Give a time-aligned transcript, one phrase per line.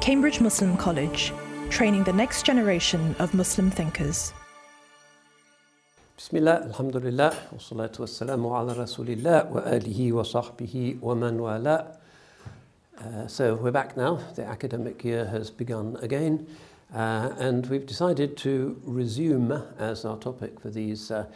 [0.00, 1.32] Cambridge Muslim College,
[1.70, 4.32] training the next generation of Muslim thinkers.
[6.16, 11.98] Bismillah, alhamdulillah, wa salatu wassalamu ala rasulillah wa alihi wa sahbihi wa man wala.
[12.96, 14.20] Uh, so we're back now.
[14.36, 16.46] The academic year has begun again,
[16.94, 21.26] uh, and we've decided to resume as our topic for these uh,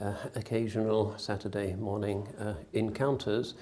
[0.00, 3.54] uh occasional Saturday morning uh, encounters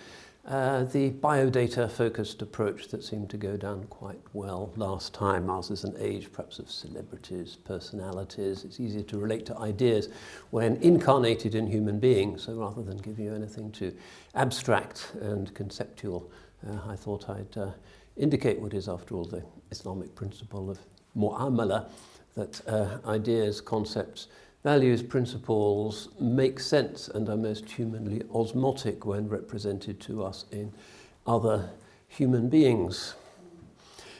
[0.46, 5.50] uh, the biodata focused approach that seemed to go down quite well last time.
[5.50, 8.64] Ours is an age perhaps of celebrities, personalities.
[8.64, 10.08] It's easier to relate to ideas
[10.50, 12.44] when incarnated in human beings.
[12.44, 13.94] So rather than give you anything too
[14.34, 16.30] abstract and conceptual,
[16.66, 17.70] uh, I thought I'd uh,
[18.16, 20.78] indicate what is, after all, the Islamic principle of
[21.16, 21.90] mu'amala
[22.34, 24.28] that uh, ideas, concepts,
[24.62, 30.72] values, principles make sense and are most humanly osmotic when represented to us in
[31.26, 31.70] other
[32.08, 33.14] human beings.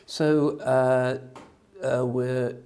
[0.06, 1.18] So uh,
[1.84, 2.56] uh, we're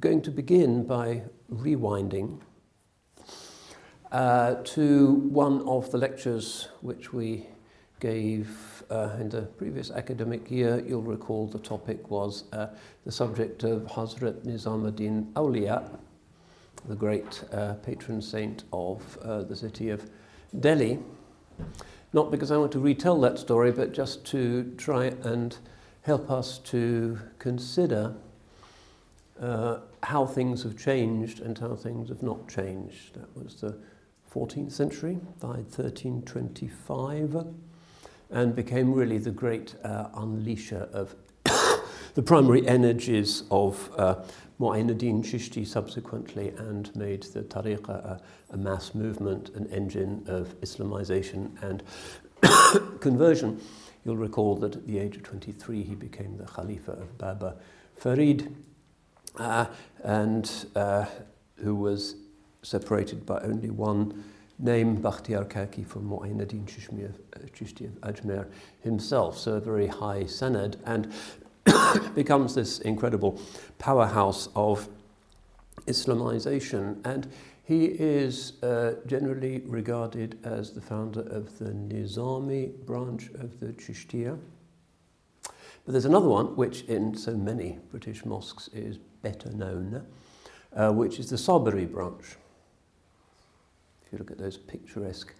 [0.00, 2.40] going to begin by rewinding
[4.12, 7.46] uh, to one of the lectures which we
[8.00, 10.82] gave uh, in the previous academic year.
[10.86, 12.68] You'll recall the topic was uh,
[13.04, 15.98] the subject of Hazrat Nizamuddin Awliya,
[16.88, 20.08] the great uh, patron saint of uh, the city of
[20.58, 20.98] Delhi.
[22.12, 25.56] Not because I want to retell that story, but just to try and
[26.02, 28.14] help us to consider
[29.40, 33.14] uh, how things have changed and how things have not changed.
[33.14, 33.76] That was the
[34.32, 37.46] 14th century, died 1325,
[38.30, 41.14] and became really the great uh, unleasher of
[42.14, 43.90] the primary energies of
[44.60, 48.20] Mu'aynuddin Chishti subsequently and made the tariqah a,
[48.50, 51.82] a mass movement, an engine of Islamization and
[53.00, 53.60] conversion.
[54.04, 57.56] You'll recall that at the age of 23 he became the Khalifa of Baba
[57.96, 58.54] Farid,
[59.36, 59.66] uh,
[60.02, 61.06] and uh,
[61.56, 62.16] who was
[62.62, 64.24] separated by only one
[64.58, 68.46] name, Bakhtiyar Kaki from Mu'aynuddin Chishti of Ajmer
[68.80, 70.76] himself, so a very high sanad.
[70.84, 71.12] And
[72.14, 73.40] becomes this incredible
[73.78, 74.88] powerhouse of
[75.86, 77.04] Islamization.
[77.04, 77.28] And
[77.64, 84.38] he is uh, generally regarded as the founder of the Nizami branch of the Chishtiya.
[85.42, 90.04] But there's another one, which in so many British mosques is better known,
[90.74, 92.36] uh, which is the Sabri branch.
[94.04, 95.34] If you look at those picturesque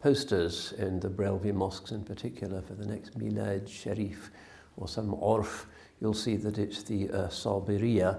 [0.00, 4.30] posters in the Brelvi mosques in particular for the next Milad Sharif,
[4.78, 5.66] or some orf,
[6.00, 8.14] you'll see that it's the uh,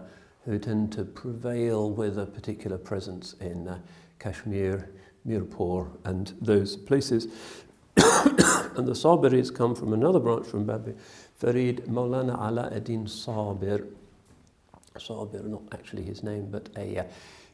[0.45, 3.79] who tend to prevail with a particular presence in uh,
[4.19, 4.89] Kashmir,
[5.27, 7.27] Mirpur, and those places.
[7.97, 10.93] and the Sabiris come from another branch from Baba
[11.37, 13.87] Farid Maulana Ala Eddin Sabir.
[14.97, 17.03] Sabir, not actually his name, but a uh,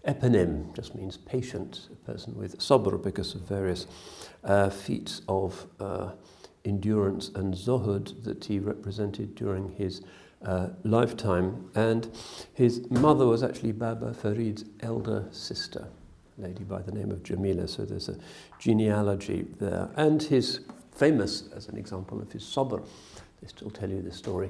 [0.07, 3.87] eponym, just means patient, a person with sabr because of various
[4.43, 6.11] uh, feats of uh,
[6.65, 10.01] endurance and zuhud that he represented during his
[10.45, 11.69] uh, lifetime.
[11.75, 12.09] And
[12.53, 15.87] his mother was actually Baba Farid's elder sister,
[16.37, 18.17] a lady by the name of Jamila, so there's a
[18.59, 19.89] genealogy there.
[19.95, 20.61] And his
[20.91, 22.85] famous, as an example of his sabr,
[23.41, 24.49] they still tell you the story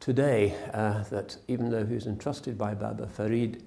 [0.00, 3.62] today, uh, that even though he was entrusted by Baba Farid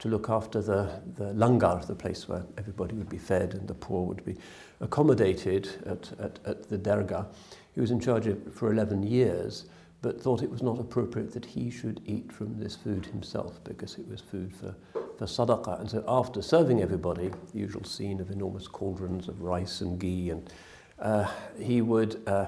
[0.00, 3.74] to look after the, the langar, the place where everybody would be fed and the
[3.74, 4.34] poor would be
[4.80, 7.26] accommodated at, at, at the dargah.
[7.74, 9.66] He was in charge of it for 11 years,
[10.02, 13.98] but thought it was not appropriate that he should eat from this food himself because
[13.98, 14.74] it was food for,
[15.18, 15.80] for sadaqah.
[15.80, 20.30] And so after serving everybody, the usual scene of enormous cauldrons of rice and ghee,
[20.30, 20.50] and
[20.98, 22.46] uh, he would, uh,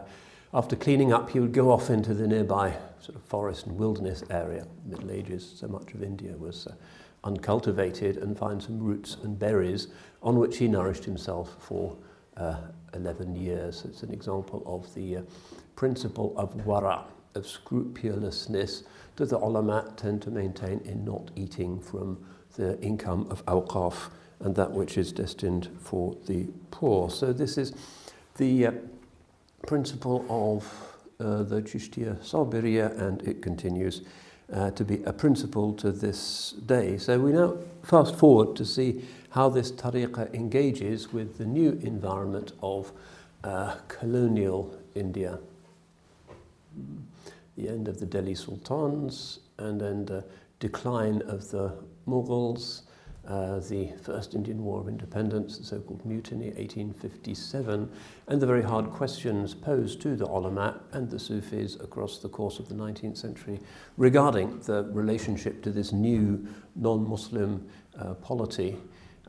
[0.54, 4.24] after cleaning up, he would go off into the nearby sort of forest and wilderness
[4.30, 4.66] area.
[4.86, 6.74] Middle Ages, so much of India was uh,
[7.24, 9.88] uncultivated, and find some roots and berries
[10.22, 11.96] on which he nourished himself for
[12.36, 12.56] uh,
[12.94, 13.84] 11 years.
[13.84, 15.22] It's an example of the uh,
[15.76, 18.84] principle of wara, of scrupulousness
[19.16, 22.18] that the ulama tend to maintain in not eating from
[22.56, 24.10] the income of awqaf
[24.40, 27.10] and that which is destined for the poor.
[27.10, 27.72] So this is
[28.36, 28.72] the uh,
[29.66, 30.64] principle of
[31.20, 34.02] uh, the Chishtiya Sabiriya and it continues
[34.52, 36.98] uh, to be a principle to this day.
[36.98, 42.52] So we now fast forward to see how this tariqah engages with the new environment
[42.62, 42.92] of
[43.44, 45.38] uh, colonial India.
[47.56, 50.24] The end of the Delhi Sultans and then the
[50.60, 51.74] decline of the
[52.06, 52.82] Mughals
[53.26, 57.88] uh, the First Indian War of Independence, the so-called Mutiny 1857,
[58.26, 62.58] and the very hard questions posed to the ulama and the Sufis across the course
[62.58, 63.60] of the 19th century
[63.96, 68.76] regarding the relationship to this new non-Muslim uh, polity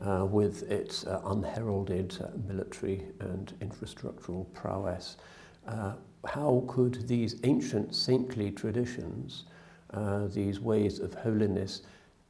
[0.04, 5.18] uh, with its uh, unheralded uh, military and infrastructural prowess.
[5.68, 5.92] Uh,
[6.26, 9.44] how could these ancient saintly traditions,
[10.32, 11.82] these ways of holiness,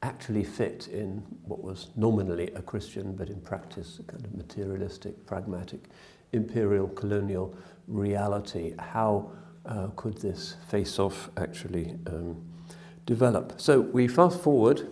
[0.05, 5.25] actually fit in what was nominally a Christian, but in practice a kind of materialistic,
[5.27, 5.89] pragmatic,
[6.33, 7.57] imperial, colonial
[7.89, 8.75] reality.
[8.79, 9.31] How
[9.65, 12.37] uh, could this face off actually um,
[13.07, 13.55] develop?
[13.57, 14.87] So we fast forward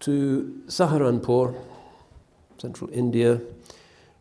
[0.00, 1.54] to Saharanpur,
[2.58, 3.40] central India,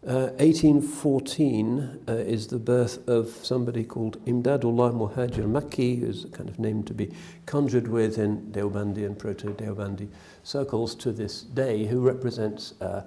[0.07, 6.49] uh, 1814 uh, is the birth of somebody called Imdadullah Muhajir Makki, who's a kind
[6.49, 7.11] of name to be
[7.45, 10.09] conjured with in Deobandi and Proto-Deobandi
[10.41, 13.03] circles to this day, who represents uh,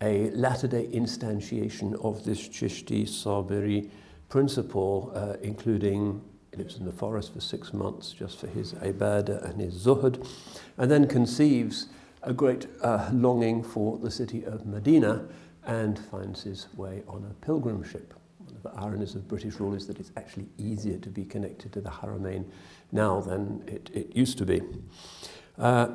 [0.00, 3.90] a latter-day instantiation of this Chishti Sabiri
[4.30, 6.22] principle, uh, including
[6.52, 10.26] he lives in the forest for six months just for his ibadah and his zuhud,
[10.78, 11.88] and then conceives
[12.22, 15.26] a great uh, longing for the city of Medina,
[15.66, 18.14] and finds his way on a pilgrim ship.
[18.38, 21.72] One of the ironies of British rule is that it's actually easier to be connected
[21.72, 22.44] to the Haramain
[22.92, 24.62] now than it, it used to be.
[25.58, 25.88] Uh,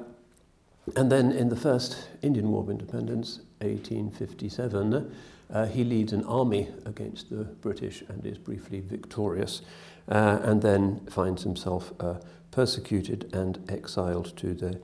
[0.95, 5.11] and then in the first Indian War of Independence, 1857,
[5.51, 9.61] uh, he leads an army against the British and is briefly victorious,
[10.09, 12.15] uh, and then finds himself uh,
[12.51, 14.79] persecuted and exiled to the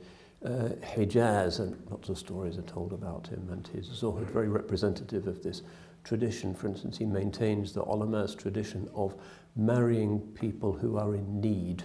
[0.46, 5.28] uh, Hijaz, and lots of stories are told about him and his zuhud, very representative
[5.28, 5.62] of this
[6.04, 6.56] tradition.
[6.56, 9.16] For instance, he maintains the ulama's tradition of
[9.56, 11.84] marrying people who are in need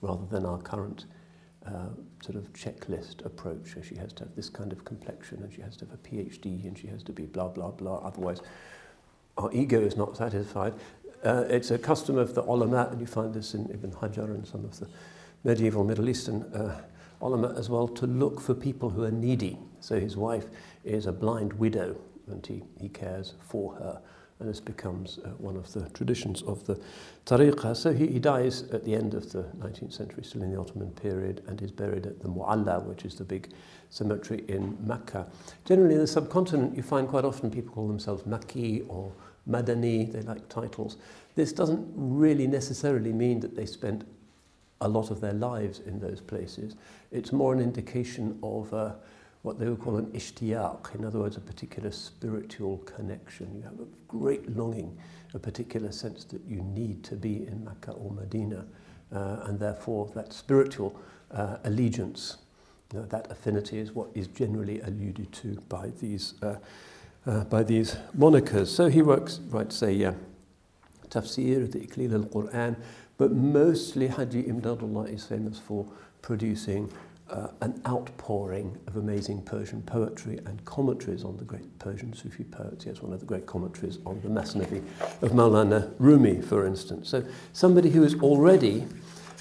[0.00, 1.06] rather than our current
[1.66, 1.88] uh,
[2.22, 3.74] sort of checklist approach.
[3.82, 6.66] She has to have this kind of complexion and she has to have a PhD
[6.66, 7.98] and she has to be blah, blah, blah.
[7.98, 8.40] Otherwise,
[9.36, 10.74] our ego is not satisfied.
[11.24, 14.46] Uh, it's a custom of the ulama, and you find this in Ibn Hajar and
[14.46, 14.88] some of the
[15.44, 16.80] medieval Middle Eastern uh,
[17.20, 19.58] ulama as well to look for people who are needy.
[19.80, 20.46] So his wife
[20.84, 21.96] is a blind widow
[22.30, 24.00] and he, he cares for her.
[24.40, 26.80] And this becomes uh, one of the traditions of the
[27.26, 27.76] tariqah.
[27.76, 30.90] So he, he dies at the end of the 19th century, still in the Ottoman
[30.92, 33.50] period, and is buried at the Mu'alla, which is the big
[33.90, 35.26] cemetery in Mecca.
[35.64, 39.12] Generally, in the subcontinent, you find quite often people call themselves Makki or
[39.48, 40.98] Madani, they like titles.
[41.34, 44.04] This doesn't really necessarily mean that they spent
[44.80, 46.76] a lot of their lives in those places.
[47.10, 48.92] It's more an indication of uh,
[49.42, 53.54] what they would call an ishtiyaq, in other words, a particular spiritual connection.
[53.56, 54.96] You have a great longing,
[55.34, 58.64] a particular sense that you need to be in Mecca or Medina,
[59.14, 60.94] uh, and therefore that spiritual
[61.30, 62.38] uh, allegiance,
[62.92, 66.56] you know, that affinity is what is generally alluded to by these, uh,
[67.26, 68.66] uh, by these monikers.
[68.66, 70.12] So he works, right, say, uh,
[71.10, 72.76] tafsir, the Iqlil al-Quran,
[73.18, 75.86] but mostly Haji Imdadullah is famous for
[76.22, 76.90] producing
[77.30, 82.84] uh, an outpouring of amazing Persian poetry and commentaries on the great Persian Sufi poets.
[82.84, 84.82] He has one of the great commentaries on the Masnavi
[85.20, 87.10] of Maulana Rumi, for instance.
[87.10, 88.86] So somebody who is already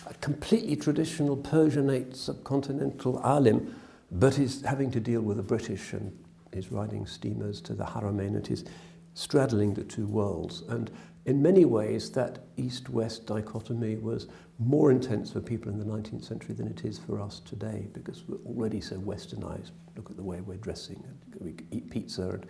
[0.09, 3.73] a completely traditional Persianate subcontinental alim,
[4.11, 6.17] but is having to deal with the British and
[6.51, 8.65] is riding steamers to the Haramain and is
[9.13, 10.63] straddling the two worlds.
[10.67, 10.91] And
[11.27, 14.27] in many ways, that east west dichotomy was
[14.59, 18.23] more intense for people in the 19th century than it is for us today because
[18.29, 19.71] we're already so westernized.
[19.97, 22.45] Look at the way we're dressing, and we eat pizza, and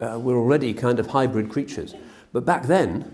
[0.00, 1.94] uh, we're already kind of hybrid creatures.
[2.32, 3.10] But back then,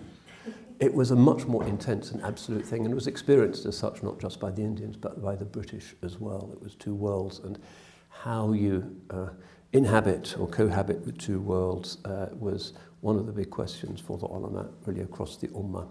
[0.81, 4.21] it was a much more intense and absolute thing, and was experienced as such not
[4.21, 6.51] just by the Indians but by the British as well.
[6.53, 7.61] It was two worlds, and
[8.09, 9.29] how you uh,
[9.73, 14.27] inhabit or cohabit with two worlds uh, was one of the big questions for the
[14.27, 15.87] ulama really across the ummah.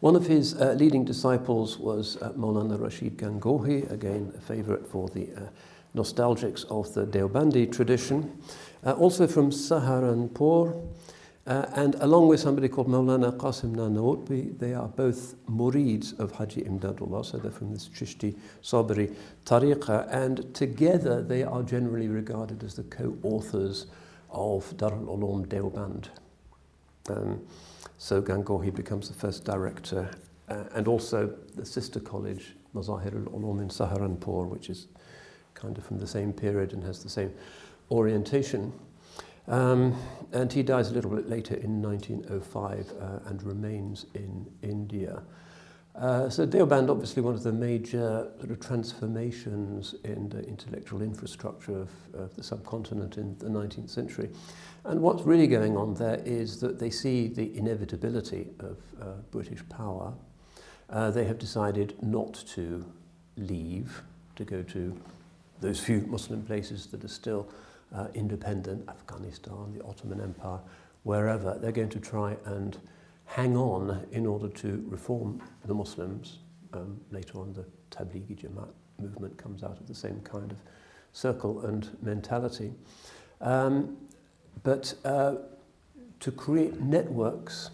[0.00, 5.08] One of his uh, leading disciples was uh, Maulana Rashid Gangohi, again a favorite for
[5.08, 5.40] the uh,
[5.94, 8.38] nostalgics of the Deobandi tradition,
[8.84, 10.78] uh, also from Saharanpur,
[11.46, 16.62] uh, and along with somebody called Maulana Qasim Nanautavi, they are both murids of Haji
[16.62, 19.14] Imdadullah, so they're from this Chishti Sabri
[19.46, 23.86] tariqa, and together they are generally regarded as the co-authors
[24.30, 26.08] of Darul Ulum Deoband.
[27.08, 27.46] Um,
[27.98, 30.10] so Gangohi becomes the first director,
[30.48, 34.88] uh, and also the sister college, Mazahir al-Ulum in Saharanpur, which is
[35.54, 37.32] kind of from the same period and has the same
[37.90, 38.72] orientation.
[39.48, 39.96] Um,
[40.32, 45.22] and he dies a little bit later in 1905 uh, and remains in India.
[45.98, 51.80] Uh, so Deoband, obviously one of the major sort of transformations in the intellectual infrastructure
[51.80, 54.28] of, of the subcontinent in the 19th century.
[54.84, 59.66] And what's really going on there is that they see the inevitability of uh, British
[59.70, 60.12] power.
[60.90, 62.84] Uh, they have decided not to
[63.38, 64.02] leave,
[64.36, 65.00] to go to
[65.60, 67.48] those few Muslim places that are still
[67.94, 70.60] uh, independent, Afghanistan, the Ottoman Empire,
[71.04, 71.58] wherever.
[71.58, 72.76] They're going to try and
[73.26, 76.38] hang on in order to reform the Muslims.
[76.72, 80.58] Um, later on, the Tablighi Jamaat movement comes out of the same kind of
[81.12, 82.72] circle and mentality.
[83.40, 83.96] Um,
[84.62, 85.36] but uh,
[86.20, 87.70] to create networks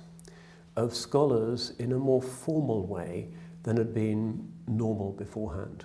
[0.76, 3.28] of scholars in a more formal way
[3.62, 5.84] than had been normal beforehand.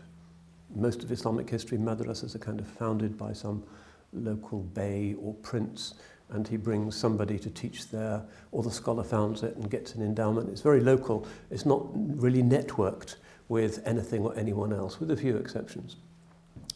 [0.76, 3.64] Most of Islamic history, madrasas are kind of founded by some
[4.14, 5.94] local bey or prince
[6.30, 10.02] and he brings somebody to teach there, or the scholar founds it and gets an
[10.02, 10.50] endowment.
[10.50, 11.26] It's very local.
[11.50, 13.16] It's not really networked
[13.50, 15.96] with anything or anyone else, with a few exceptions.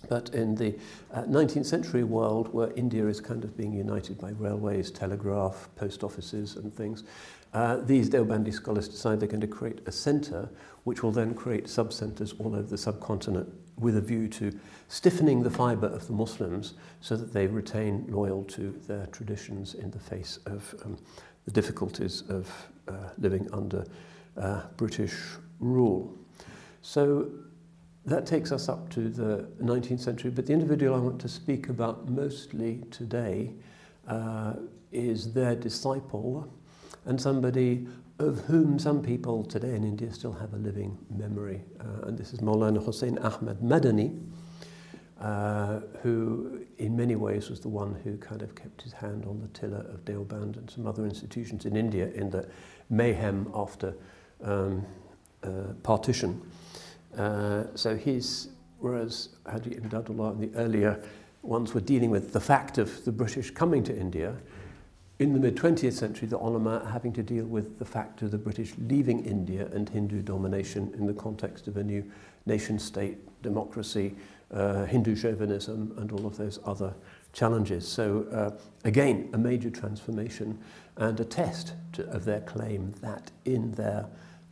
[0.09, 0.77] But in the
[1.13, 6.03] uh, 19th century world, where India is kind of being united by railways, telegraph, post
[6.03, 7.03] offices, and things,
[7.53, 10.49] uh, these Deobandi scholars decide they're going to create a centre
[10.83, 15.49] which will then create sub-centres all over the subcontinent with a view to stiffening the
[15.49, 20.39] fibre of the Muslims so that they retain loyal to their traditions in the face
[20.45, 20.97] of um,
[21.45, 22.49] the difficulties of
[22.87, 23.85] uh, living under
[24.37, 25.15] uh, British
[25.59, 26.15] rule.
[26.81, 27.29] So
[28.05, 31.69] that takes us up to the 19th century, but the individual I want to speak
[31.69, 33.51] about mostly today
[34.07, 34.53] uh,
[34.91, 36.51] is their disciple
[37.05, 37.87] and somebody
[38.19, 41.63] of whom some people today in India still have a living memory.
[41.79, 44.21] Uh, and this is Maulana Hussein Ahmad Madani,
[45.19, 49.39] uh, who in many ways was the one who kind of kept his hand on
[49.39, 52.47] the tiller of Deoband and some other institutions in India in the
[52.89, 53.95] mayhem after
[54.43, 54.85] um,
[55.43, 56.41] uh, partition.
[57.17, 61.03] Uh, so he's, whereas Haji Imdadullah and the earlier
[61.41, 64.35] ones were dealing with the fact of the British coming to India,
[65.21, 68.39] in the mid 20th century, the ulama having to deal with the fact of the
[68.39, 72.03] British leaving India and Hindu domination in the context of a new
[72.47, 74.15] nation state democracy,
[74.49, 76.95] uh, Hindu chauvinism, and all of those other
[77.33, 77.87] challenges.
[77.87, 80.57] So, uh, again, a major transformation
[80.97, 84.07] and a test to, of their claim that in their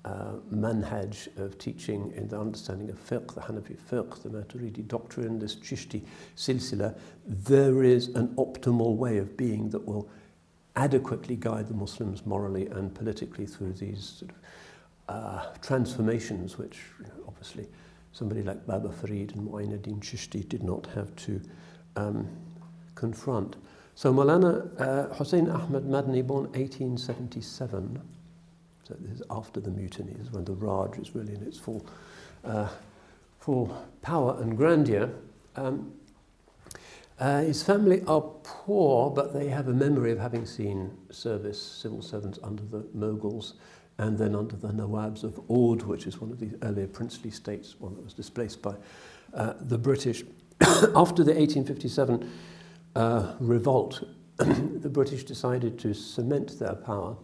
[0.05, 5.39] uh, manhaj of teaching in the understanding of fiqh, the Hanafi fiqh, the Maturidi doctrine,
[5.39, 6.03] this Chishti
[6.37, 6.95] silsila,
[7.25, 10.07] there is an optimal way of being that will
[10.79, 14.37] adequately guide the Muslims morally and politically through these sort of,
[15.09, 17.67] uh, transformations, which you know, obviously
[18.13, 21.41] somebody like Baba Farid and Mu'aynuddin Chishti did not have to
[21.97, 22.27] um,
[22.95, 23.57] confront.
[23.95, 28.01] So Maulana uh, Hussein Ahmad Madani, born 1877,
[28.87, 31.85] so this is after the mutinies, when the Raj is really in its full,
[32.45, 32.69] uh,
[33.39, 35.09] full power and grandeur.
[35.57, 35.91] Um,
[37.19, 42.01] Uh, his family are poor, but they have a memory of having seen service, civil
[42.01, 43.55] servants under the Moguls
[43.97, 47.75] and then under the Nawabs of Oud, which is one of these earlier princely states,
[47.77, 48.73] one that was displaced by
[49.33, 50.23] uh, the British.
[50.61, 52.31] After the 1857
[52.95, 54.07] uh, revolt,
[54.37, 57.17] the British decided to cement their power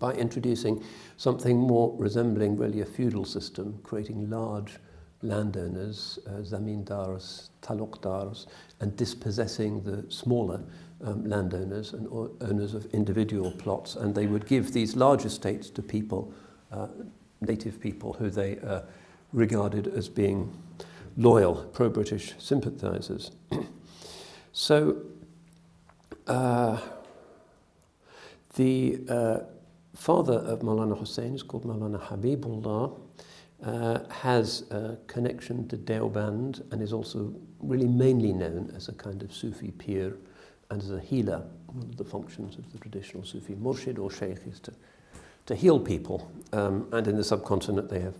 [0.00, 0.82] by introducing
[1.16, 4.80] something more resembling really a feudal system, creating large
[5.26, 8.46] landowners, uh, zamindars, talukdars,
[8.80, 10.62] and dispossessing the smaller
[11.04, 12.06] um, landowners and
[12.40, 13.96] owners of individual plots.
[13.96, 16.32] And they would give these large estates to people,
[16.72, 16.88] uh,
[17.40, 18.82] native people, who they uh,
[19.32, 20.52] regarded as being
[21.16, 23.30] loyal, pro British sympathisers.
[24.52, 24.96] so,
[26.26, 26.80] uh,
[28.54, 29.38] the uh,
[29.94, 32.98] father of Maulana Hussein is called Maulana Habibullah
[33.64, 39.22] uh, has a connection to Deoband and is also really mainly known as a kind
[39.22, 40.16] of Sufi peer
[40.70, 41.42] and as a healer.
[41.66, 44.72] One of the functions of the traditional Sufi murshid or sheikh is to,
[45.46, 46.30] to heal people.
[46.52, 48.14] Um, and in the subcontinent, they have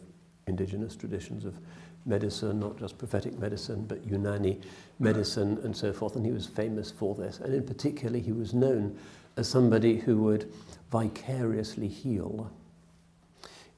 [0.47, 1.59] indigenous traditions of
[2.07, 4.62] medicine, not just prophetic medicine, but Unani
[4.99, 6.16] medicine and so forth.
[6.16, 7.40] And he was famous for this.
[7.40, 8.97] And in particular, he was known
[9.37, 10.52] as somebody who would
[10.90, 12.50] vicariously heal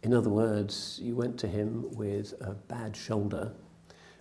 [0.03, 3.53] in other words, you went to him with a bad shoulder,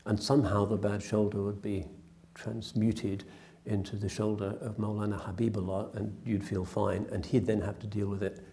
[0.05, 1.85] and somehow the bad shoulder would be
[2.33, 3.23] transmuted
[3.65, 7.87] into the shoulder of Maulana Habibullah, and you'd feel fine, and he'd then have to
[7.87, 8.43] deal with it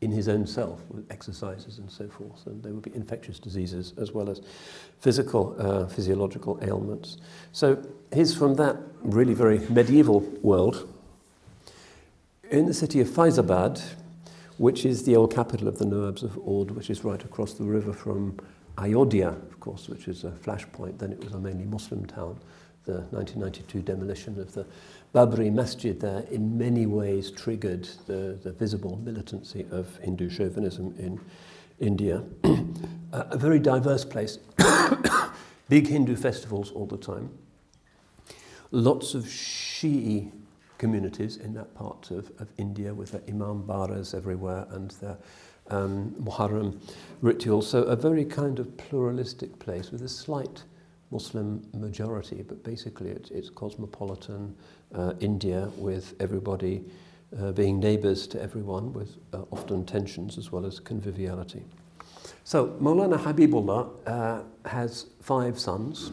[0.00, 2.46] in his own self with exercises and so forth.
[2.46, 4.40] And there would be infectious diseases as well as
[4.98, 7.18] physical, uh, physiological ailments.
[7.52, 7.80] So
[8.12, 10.92] he's from that really very medieval world.
[12.50, 13.80] In the city of Faizabad,
[14.62, 17.64] which is the old capital of the Noabs of Ord, which is right across the
[17.64, 18.38] river from
[18.78, 21.00] Ayodhya, of course, which is a flashpoint.
[21.00, 22.38] Then it was a mainly Muslim town.
[22.84, 24.64] The 1992 demolition of the
[25.12, 31.20] Babri Masjid there in many ways triggered the, the visible militancy of Hindu chauvinism in
[31.80, 32.22] India.
[32.44, 34.38] uh, a very diverse place,
[35.68, 37.30] big Hindu festivals all the time,
[38.70, 40.30] lots of Shi'i
[40.82, 45.16] communities in that part of, of India with their Imam Baras everywhere and their
[45.70, 46.76] um, Muharram
[47.20, 47.70] rituals.
[47.70, 50.64] So a very kind of pluralistic place with a slight
[51.12, 54.56] Muslim majority, but basically it's, it's cosmopolitan
[54.92, 56.82] uh, India with everybody
[57.38, 61.62] uh, being neighbours to everyone with uh, often tensions as well as conviviality.
[62.42, 66.10] So Maulana Habibullah uh, has five sons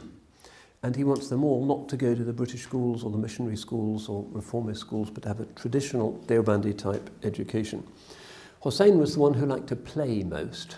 [0.83, 3.57] and he wants them all not to go to the British schools or the missionary
[3.57, 7.85] schools or reformist schools, but to have a traditional Deobandi type education.
[8.63, 10.77] Hussein was the one who liked to play most.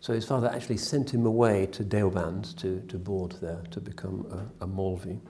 [0.00, 4.26] So his father actually sent him away to Deoband to, to board there, to become
[4.60, 5.20] a, a Maulvi.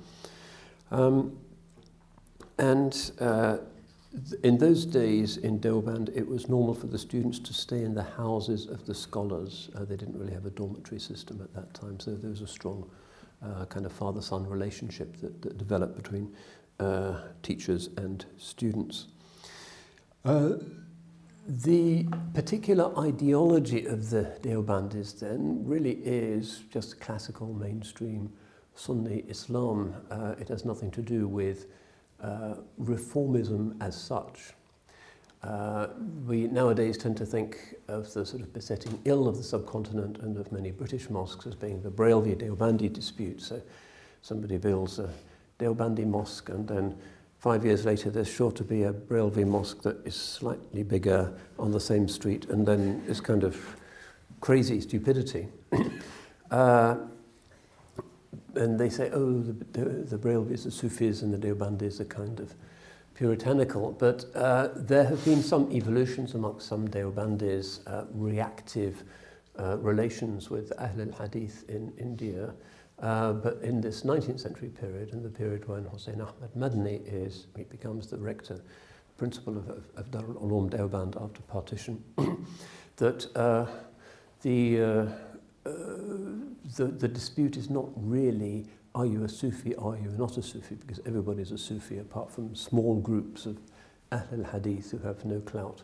[0.91, 1.37] Um,
[2.59, 3.59] and uh,
[4.45, 8.03] in those days in Deoband, it was normal for the students to stay in the
[8.03, 9.71] houses of the scholars.
[9.75, 12.47] Uh, they didn't really have a dormitory system at that time, so there was a
[12.47, 12.89] strong
[13.43, 16.35] uh, kind of father-son relationship that, that developed between
[16.79, 19.07] uh, teachers and students.
[20.25, 20.55] Uh,
[21.47, 28.33] the particular ideology of the Deobandis then really is just classical mainstream
[28.75, 29.95] Sunni Islam.
[30.11, 31.67] Uh, it has nothing to do with
[32.23, 34.55] uh, reformism as such.
[35.43, 35.87] Uh,
[36.27, 40.37] we nowadays tend to think of the sort of besetting ill of the subcontinent and
[40.37, 43.41] of many British mosques as being the Brailvi Deobandi dispute.
[43.41, 43.63] So
[44.21, 45.09] somebody builds a
[45.59, 46.95] Deobandi mosque and then
[47.39, 51.71] five years later there's sure to be a Brailvi mosque that is slightly bigger on
[51.73, 53.57] the same street and then is kind of
[54.43, 55.49] crazy stupidity.
[56.51, 56.97] uh,
[58.57, 62.55] and they say, oh, the, the, the are Sufis and the Deobandis are kind of
[63.21, 69.05] puritanical, but uh, there have been some evolutions amongst some Deobandis, uh, reactive
[69.59, 72.55] uh, relations with Ahl al-Hadith in India.
[72.99, 77.47] Uh, but in this 19th century period, in the period when Hussein Ahmad Madani is,
[77.59, 78.59] he becomes the rector,
[79.19, 82.03] principal of, of, of Darul Uloom Deoband after partition,
[82.97, 83.67] that uh,
[84.41, 85.07] the, uh,
[86.75, 90.75] the, the dispute is not really are you a Sufi, are you not a Sufi?
[90.75, 93.59] Because everybody's a Sufi apart from small groups of
[94.13, 95.83] Ahl al-Hadith who have no clout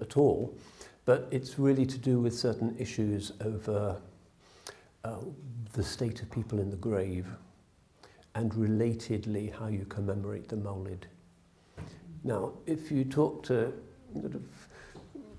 [0.00, 0.56] at all.
[1.04, 4.00] But it's really to do with certain issues over
[5.04, 5.16] uh,
[5.72, 7.26] the state of people in the grave
[8.34, 11.04] and relatedly how you commemorate the Mawlid.
[12.24, 13.72] Now, if you talk to
[14.20, 14.42] sort of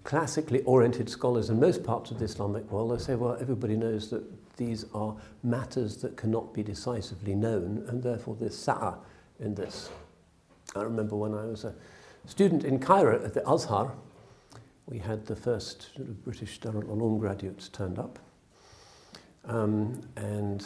[0.03, 4.09] classically oriented scholars in most parts of the Islamic world, they say, well, everybody knows
[4.09, 4.23] that
[4.59, 8.99] these are matters that cannot be decisively known, and therefore there's sa'a
[9.39, 9.89] in this.
[10.75, 11.73] I remember when I was a
[12.27, 13.95] student in Cairo at the Azhar,
[14.85, 18.19] we had the first sort of British Darul Uloom graduates turned up.
[19.45, 20.63] Um, and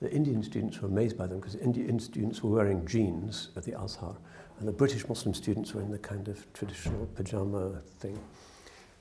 [0.00, 3.64] the Indian students were amazed by them because the Indian students were wearing jeans at
[3.64, 4.16] the Azhar,
[4.58, 8.18] and the British Muslim students were in the kind of traditional pajama thing.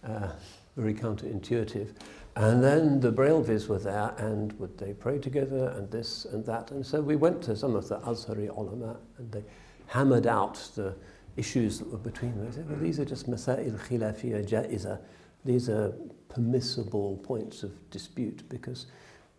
[0.03, 0.31] Uh,
[0.75, 1.89] very counterintuitive.
[2.35, 6.71] And then the Brailvis were there and would they pray together and this and that.
[6.71, 9.43] And so we went to some of the Azhari ulama and they
[9.87, 10.95] hammered out the
[11.35, 12.45] issues that were between them.
[12.45, 14.99] They said, well, these are just masail khilafiyya ja'iza.
[15.43, 15.93] These are
[16.29, 18.85] permissible points of dispute because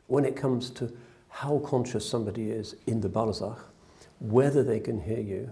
[0.09, 0.92] when it comes to
[1.28, 3.61] how conscious somebody is in the barzakh,
[4.18, 5.50] whether they can hear you,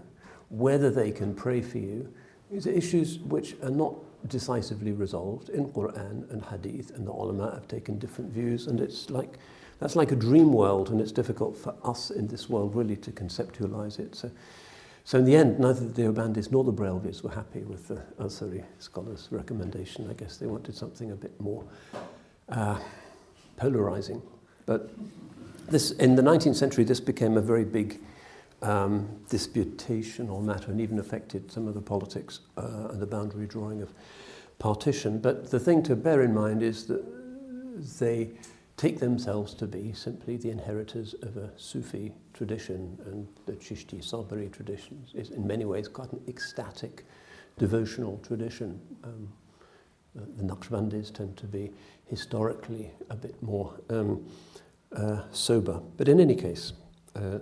[0.49, 2.13] whether they can pray for you,
[2.51, 3.95] these are issues which are not
[4.27, 9.09] decisively resolved in Quran and Hadith, and the ulama have taken different views, and it's
[9.09, 9.37] like
[9.79, 13.11] that's like a dream world, and it's difficult for us in this world really to
[13.11, 14.15] conceptualize it.
[14.15, 14.29] So,
[15.03, 18.63] so in the end, neither the Deobandis nor the Brailvis were happy with the Azhari
[18.77, 20.07] scholars' recommendation.
[20.07, 21.63] I guess they wanted something a bit more
[22.49, 22.79] uh,
[23.57, 24.21] polarizing.
[24.67, 24.91] But
[25.67, 27.99] this, in the 19th century, this became a very big
[28.61, 33.81] um, disputational matter and even affected some of the politics uh, and the boundary drawing
[33.81, 33.93] of
[34.59, 35.19] partition.
[35.19, 37.03] But the thing to bear in mind is that
[37.99, 38.31] they
[38.77, 44.51] take themselves to be simply the inheritors of a Sufi tradition, and the Chishti Sabari
[44.51, 47.05] tradition is in many ways quite an ecstatic
[47.57, 48.79] devotional tradition.
[49.03, 49.31] Um,
[50.15, 51.71] the, the Naqshbandis tend to be
[52.07, 54.25] historically a bit more um,
[54.95, 55.81] uh, sober.
[55.97, 56.73] But in any case,
[57.15, 57.39] uh,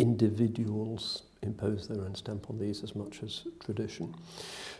[0.00, 4.14] individuals impose their own stamp on these as much as tradition.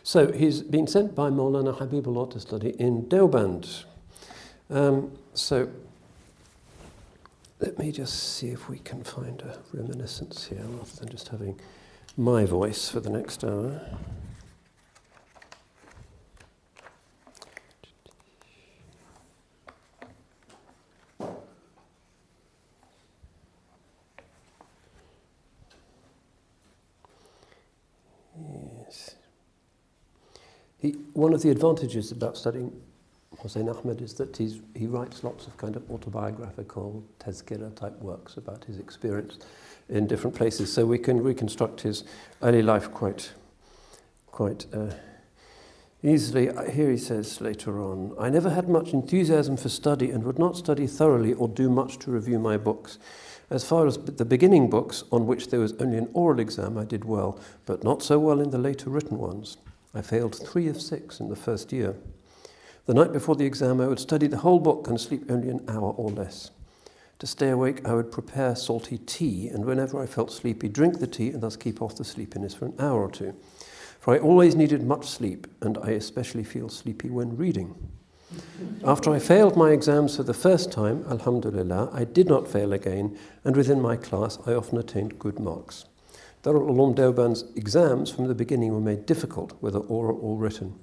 [0.03, 3.85] So he's been sent by Maulana Habibullah to study in Deoband.
[4.69, 5.69] Um, so
[7.59, 11.59] let me just see if we can find a reminiscence here rather than just having
[12.17, 13.81] my voice for the next hour.
[31.13, 32.71] One of the advantages about studying
[33.39, 38.37] Hussein Ahmed is that he's, he writes lots of kind of autobiographical tazkira type works
[38.37, 39.39] about his experience
[39.89, 40.71] in different places.
[40.71, 42.03] So we can reconstruct his
[42.41, 43.31] early life quite,
[44.27, 44.93] quite uh,
[46.03, 46.49] easily.
[46.71, 50.57] Here he says later on I never had much enthusiasm for study and would not
[50.57, 52.99] study thoroughly or do much to review my books.
[53.49, 56.85] As far as the beginning books, on which there was only an oral exam, I
[56.85, 59.57] did well, but not so well in the later written ones.
[59.93, 61.95] I failed three of six in the first year.
[62.85, 65.63] The night before the exam, I would study the whole book and sleep only an
[65.67, 66.51] hour or less.
[67.19, 71.05] To stay awake, I would prepare salty tea, and whenever I felt sleepy, drink the
[71.07, 73.35] tea and thus keep off the sleepiness for an hour or two.
[73.99, 77.75] For I always needed much sleep, and I especially feel sleepy when reading.
[78.83, 83.17] After I failed my exams for the first time, Alhamdulillah, I did not fail again,
[83.43, 85.85] and within my class I often attained good marks.
[86.43, 90.73] Darul Uloom Deoband's exams from the beginning were made difficult, whether oral or written.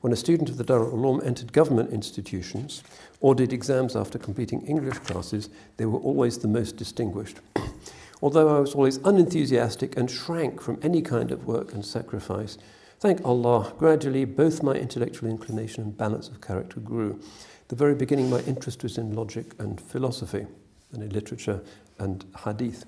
[0.00, 2.82] When a student of the Darul Uloom entered government institutions
[3.20, 7.38] or did exams after completing English classes, they were always the most distinguished.
[8.22, 12.58] Although I was always unenthusiastic and shrank from any kind of work and sacrifice,
[12.98, 17.20] thank Allah, gradually both my intellectual inclination and balance of character grew.
[17.68, 20.46] the very beginning, my interest was in logic and philosophy,
[20.92, 21.62] and in literature
[22.00, 22.84] and hadith.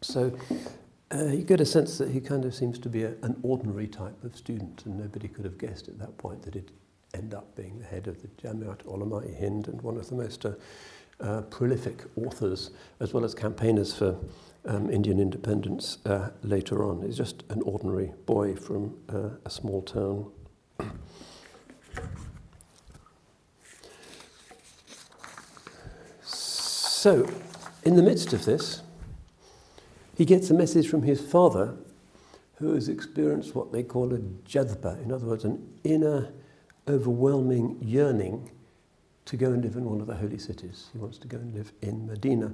[0.00, 0.32] So
[1.12, 3.86] uh, you get a sense that he kind of seems to be a, an ordinary
[3.86, 6.70] type of student, and nobody could have guessed at that point that he'd
[7.14, 10.46] end up being the head of the Jamiat Ulama Hind and one of the most
[10.46, 10.52] uh,
[11.20, 12.70] uh, prolific authors,
[13.00, 14.16] as well as campaigners for
[14.64, 17.02] um, Indian independence uh, later on.
[17.02, 20.30] He's just an ordinary boy from uh, a small town.
[26.22, 27.28] so,
[27.84, 28.82] in the midst of this,
[30.16, 31.76] he gets a message from his father,
[32.56, 36.32] who has experienced what they call a jadba, in other words, an inner,
[36.86, 38.50] overwhelming yearning
[39.24, 40.88] to go and live in one of the holy cities.
[40.92, 42.52] He wants to go and live in Medina.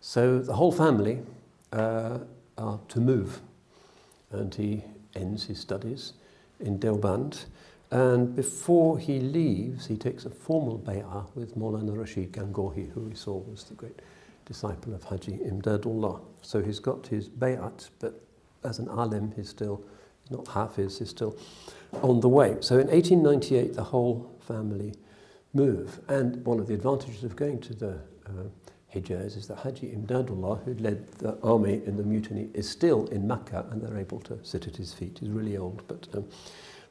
[0.00, 1.20] So the whole family
[1.72, 2.18] uh,
[2.56, 3.40] are to move,
[4.30, 4.84] and he
[5.14, 6.12] ends his studies
[6.60, 7.44] in Deoband.
[7.90, 13.14] And before he leaves, he takes a formal bay'ah with Maulana Rashid Gangohi, who we
[13.14, 14.00] saw was the great
[14.48, 16.20] disciple of Haji Imdadullah.
[16.42, 18.24] So he's got his bayat, but
[18.64, 19.84] as an alim, he's still
[20.22, 21.36] he's not hafiz, he's still
[22.02, 22.56] on the way.
[22.60, 24.94] So in 1898, the whole family
[25.52, 26.00] move.
[26.08, 28.48] And one of the advantages of going to the uh,
[28.94, 33.26] Hijaz is that Haji Imdadullah, who led the army in the mutiny, is still in
[33.28, 35.18] Makkah and they're able to sit at his feet.
[35.20, 36.26] He's really old, but um,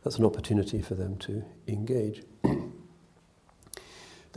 [0.04, 2.24] that's an opportunity for them to engage.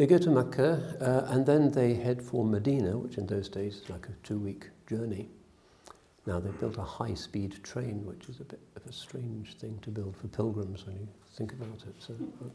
[0.01, 3.83] They go to Mecca uh, and then they head for Medina, which in those days
[3.83, 5.29] is like a two week journey.
[6.25, 9.79] Now they built a high speed train, which is a bit of a strange thing
[9.83, 11.95] to build for pilgrims when you think about it.
[11.99, 12.49] So, uh,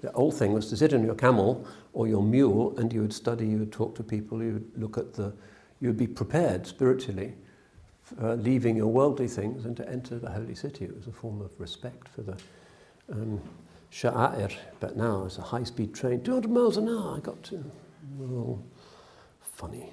[0.00, 3.14] the old thing was to sit on your camel or your mule and you would
[3.14, 5.32] study, you would talk to people, you would look at the,
[5.78, 7.34] you would be prepared spiritually,
[8.20, 10.86] uh, leaving your worldly things and to enter the holy city.
[10.86, 12.36] It was a form of respect for the
[13.12, 13.40] um,
[13.89, 17.63] sha'air, but now it's a high-speed train, 200 miles an hour, I got to.
[18.17, 18.63] Well,
[19.41, 19.91] funny.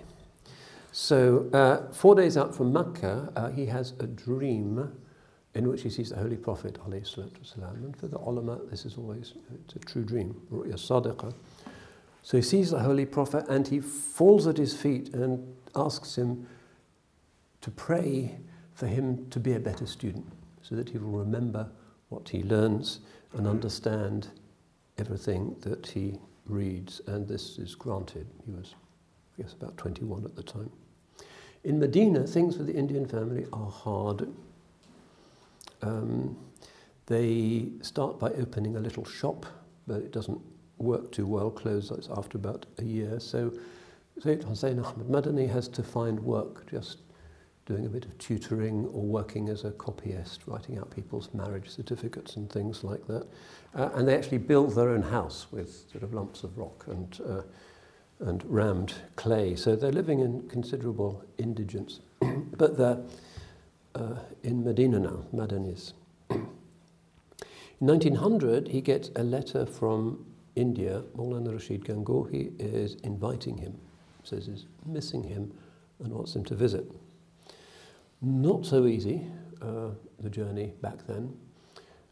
[0.90, 4.92] So uh, four days out from Mecca, uh, he has a dream
[5.54, 9.34] in which he sees the Holy Prophet, والسلام, and for the ulama, this is always
[9.64, 11.32] it's a true dream, ru'ya sadiqa.
[12.22, 16.46] So he sees the Holy Prophet and he falls at his feet and asks him
[17.60, 18.38] to pray
[18.74, 20.26] for him to be a better student,
[20.62, 21.70] so that he will remember
[22.08, 23.00] what he learns
[23.33, 24.29] and understand
[24.97, 28.27] everything that he reads, and this is granted.
[28.45, 28.75] He was,
[29.37, 30.71] I guess, about 21 at the time.
[31.63, 34.27] In Medina, things for the Indian family are hard.
[35.81, 36.37] Um,
[37.07, 39.45] they start by opening a little shop,
[39.85, 40.39] but it doesn't
[40.77, 43.19] work too well, closes after about a year.
[43.19, 43.51] So
[44.19, 46.99] Sayyid Hussein Ahmad Madani has to find work just
[47.67, 52.37] doing a bit of tutoring or working as a copyist, writing out people's marriage certificates
[52.37, 53.27] and things like that.
[53.75, 57.19] Uh, and they actually build their own house with sort of lumps of rock and,
[57.27, 57.41] uh,
[58.21, 59.53] and rammed clay.
[59.55, 61.99] So they're living in considerable indigence.
[62.57, 63.03] but the
[63.95, 65.93] uh, in Medina now, Madanis.
[66.29, 66.47] in
[67.79, 70.25] 1900, he gets a letter from
[70.55, 71.03] India.
[71.17, 73.77] Maulana Rashid Gangohi is inviting him,
[74.23, 75.51] says he's missing him
[75.99, 76.91] and wants him to visit.
[78.21, 79.21] Not so easy,
[79.61, 81.35] uh, the journey back then,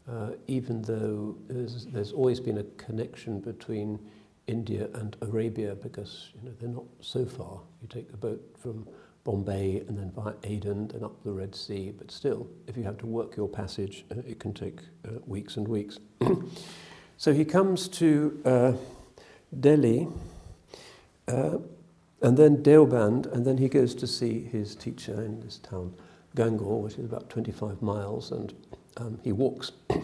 [0.08, 3.98] uh, even though there's, there's always been a connection between
[4.46, 7.60] India and Arabia because you know they're not so far.
[7.82, 8.86] You take the boat from
[9.24, 12.98] Bombay and then via Aden and up the Red Sea, but still, if you have
[12.98, 15.98] to work your passage, uh, it can take uh, weeks and weeks.
[17.16, 18.72] so he comes to uh,
[19.58, 20.06] Delhi
[21.26, 21.58] uh,
[22.22, 25.94] and then Deoband, and then he goes to see his teacher in this town,
[26.34, 28.54] Gangoh, which is about 25 miles, and
[28.96, 29.72] um, he walks.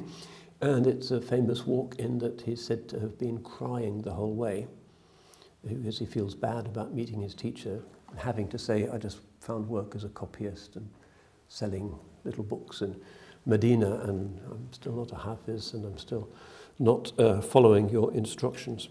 [0.63, 4.33] And it's a famous walk in that he's said to have been crying the whole
[4.33, 4.69] way
[5.67, 9.69] because he feels bad about meeting his teacher and having to say, I just found
[9.69, 10.89] work as a copyist and
[11.49, 12.95] selling little books in
[13.45, 16.29] Medina and I'm still not a Hafiz and I'm still
[16.79, 18.89] not uh, following your instructions.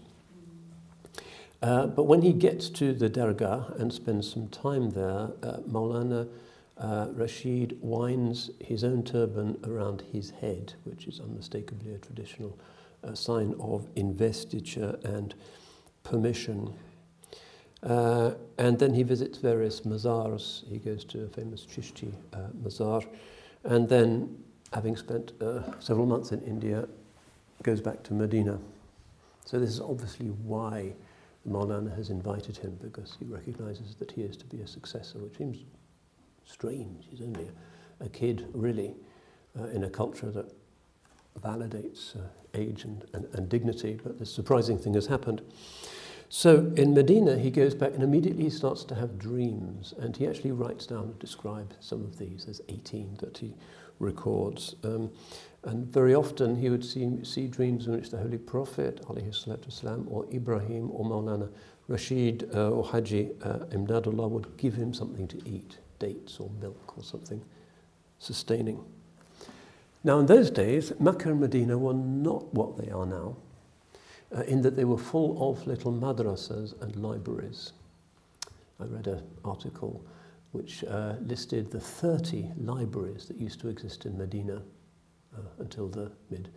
[1.62, 6.28] Uh, but when he gets to the Dargah and spends some time there, uh, Maulana
[6.76, 12.58] uh, Rashid winds his own turban around his head, which is unmistakably a traditional
[13.04, 15.34] uh, sign of investiture and
[16.02, 16.74] permission.
[17.84, 20.68] Uh, and then he visits various mazars.
[20.68, 23.06] He goes to a famous Chishti uh, mazar.
[23.62, 26.88] And then, having spent uh, several months in India,
[27.62, 28.58] goes back to Medina.
[29.44, 30.94] So, this is obviously why
[31.48, 35.36] Maulana has invited him because he recognizes that he is to be a successor, which
[35.36, 35.58] seems
[36.44, 37.06] strange.
[37.10, 37.48] He's only
[38.00, 38.94] a, a kid, really,
[39.58, 40.52] uh, in a culture that
[41.40, 42.20] validates uh,
[42.54, 45.42] age and, and, and dignity, but the surprising thing has happened.
[46.28, 50.26] So in Medina, he goes back and immediately he starts to have dreams, and he
[50.26, 52.46] actually writes down and describes some of these.
[52.46, 53.54] There's 18 that he
[53.98, 54.76] records.
[54.82, 55.10] Um,
[55.63, 60.25] and very often he would see, see dreams in which the Holy Prophet, والسلام, or
[60.33, 61.49] Ibrahim, or Maulana
[61.87, 66.97] Rashid, uh, or Haji uh, Imdadullah would give him something to eat dates or milk
[66.97, 67.43] or something
[68.19, 68.83] sustaining.
[70.03, 73.35] Now, in those days, Mecca and Medina were not what they are now,
[74.35, 77.73] uh, in that they were full of little madrasas and libraries.
[78.79, 80.01] I read an article
[80.51, 84.61] which uh, listed the 30 libraries that used to exist in Medina
[85.36, 86.48] uh, until the mid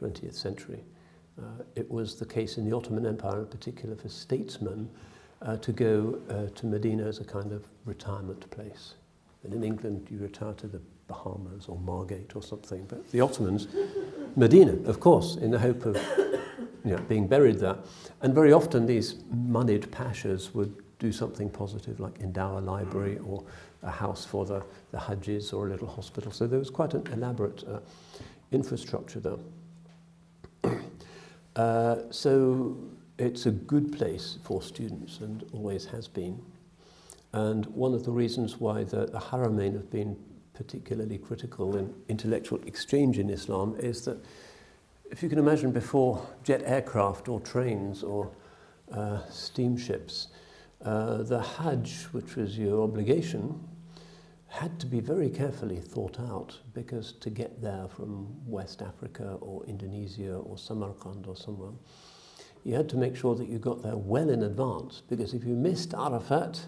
[0.00, 0.82] 20th century.
[1.38, 4.88] Uh, it was the case in the Ottoman Empire, in particular, for statesmen
[5.42, 8.94] uh, to go uh, to Medina as a kind of retirement place.
[9.42, 12.84] And in England, you retire to the Bahamas or Margate or something.
[12.86, 13.68] But the Ottomans,
[14.36, 15.96] Medina, of course, in the hope of
[16.84, 17.76] you know, being buried there.
[18.20, 23.42] And very often these moneyed pashas would do something positive, like endow a library or
[23.82, 26.30] a house for the, the Hajjis or a little hospital.
[26.30, 27.80] So there was quite an elaborate uh,
[28.52, 29.38] infrastructure there.
[31.56, 32.76] uh, so
[33.18, 36.40] it's a good place for students and always has been.
[37.32, 40.16] And one of the reasons why the, the Haramain have been
[40.54, 44.22] particularly critical in intellectual exchange in Islam is that
[45.10, 48.30] if you can imagine before jet aircraft or trains or
[48.92, 50.28] uh, steamships,
[50.84, 53.60] uh, the Hajj, which was your obligation,
[54.48, 59.64] had to be very carefully thought out because to get there from West Africa or
[59.66, 61.72] Indonesia or Samarkand or somewhere,
[62.64, 65.54] you had to make sure that you got there well in advance because if you
[65.54, 66.60] missed Arafat,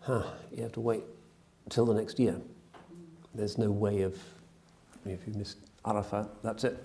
[0.00, 1.02] huh, you have to wait
[1.68, 2.40] till the next year.
[3.34, 4.16] There's no way of,
[5.04, 6.82] if you missed Arafat, that's it.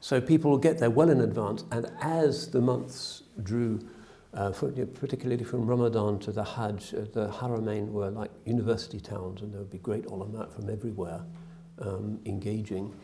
[0.00, 3.80] So people will get there well in advance, and as the months drew,
[4.36, 9.40] uh, for, particularly from Ramadan to the Hajj, uh, the Haramain were like university towns,
[9.40, 11.22] and there would be great ulama from everywhere
[11.80, 12.94] um, engaging.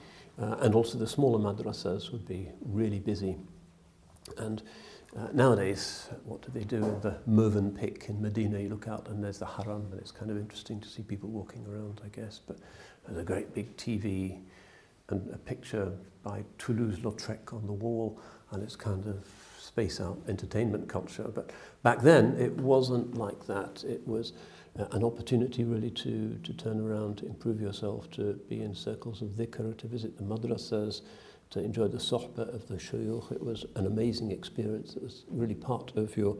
[0.40, 3.37] Uh, and also the smaller madrasas would be really busy.
[4.38, 4.62] And
[5.16, 8.59] uh, nowadays, what do they do in the Mervan Pick in Medina?
[8.59, 11.31] You look out and there's the Haram, and it's kind of interesting to see people
[11.31, 12.40] walking around, I guess.
[12.47, 12.59] But
[13.07, 14.38] there's a great big TV
[15.09, 15.92] and a picture
[16.23, 19.25] by Toulouse-Lautrec on the wall, and it's kind of
[19.72, 21.28] space out entertainment culture.
[21.35, 21.50] But
[21.82, 23.82] back then, it wasn't like that.
[23.85, 24.35] It was
[24.78, 29.22] uh, an opportunity really to, to turn around, to improve yourself, to be in circles
[29.22, 31.00] of dhikr, to visit the madrasas,
[31.48, 33.32] to enjoy the sohbah of the shuyukh.
[33.32, 34.94] It was an amazing experience.
[34.94, 36.37] It was really part of your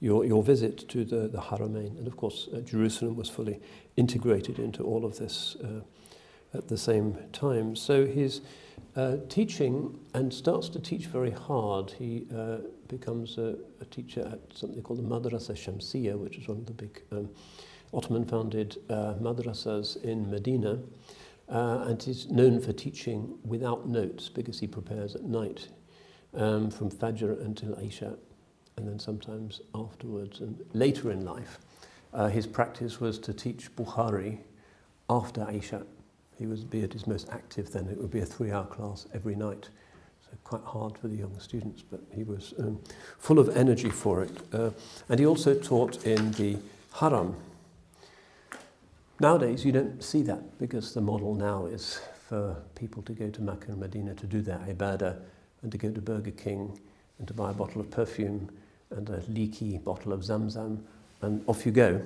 [0.00, 1.96] your, your visit to the, the Haramain.
[1.96, 3.60] And of course, uh, Jerusalem was fully
[3.96, 5.82] integrated into all of this uh,
[6.58, 7.76] at the same time.
[7.76, 8.40] So his,
[8.96, 11.90] uh, teaching and starts to teach very hard.
[11.92, 16.58] He uh, becomes a, a teacher at something called the Madrasa Shamsiya, which is one
[16.58, 17.30] of the big um,
[17.94, 20.78] Ottoman founded uh, madrasas in Medina,
[21.48, 25.68] uh, and he's known for teaching without notes because he prepares at night
[26.34, 28.16] um, from Fajr until Isha,
[28.76, 30.40] and then sometimes afterwards.
[30.40, 31.58] And later in life,
[32.14, 34.38] uh, his practice was to teach Bukhari
[35.10, 35.84] after Isha.
[36.38, 37.88] He would be at his most active then.
[37.88, 39.68] It would be a three-hour class every night.
[40.22, 42.80] So quite hard for the young students, but he was um,
[43.18, 44.30] full of energy for it.
[44.52, 44.70] Uh,
[45.08, 46.56] and he also taught in the
[46.94, 47.36] Haram.
[49.20, 53.42] Nowadays, you don't see that because the model now is for people to go to
[53.42, 55.16] Mecca and Medina to do their ibadah
[55.62, 56.78] and to go to Burger King
[57.18, 58.48] and to buy a bottle of perfume
[58.90, 60.78] and a leaky bottle of Zamzam
[61.20, 62.00] and off you go.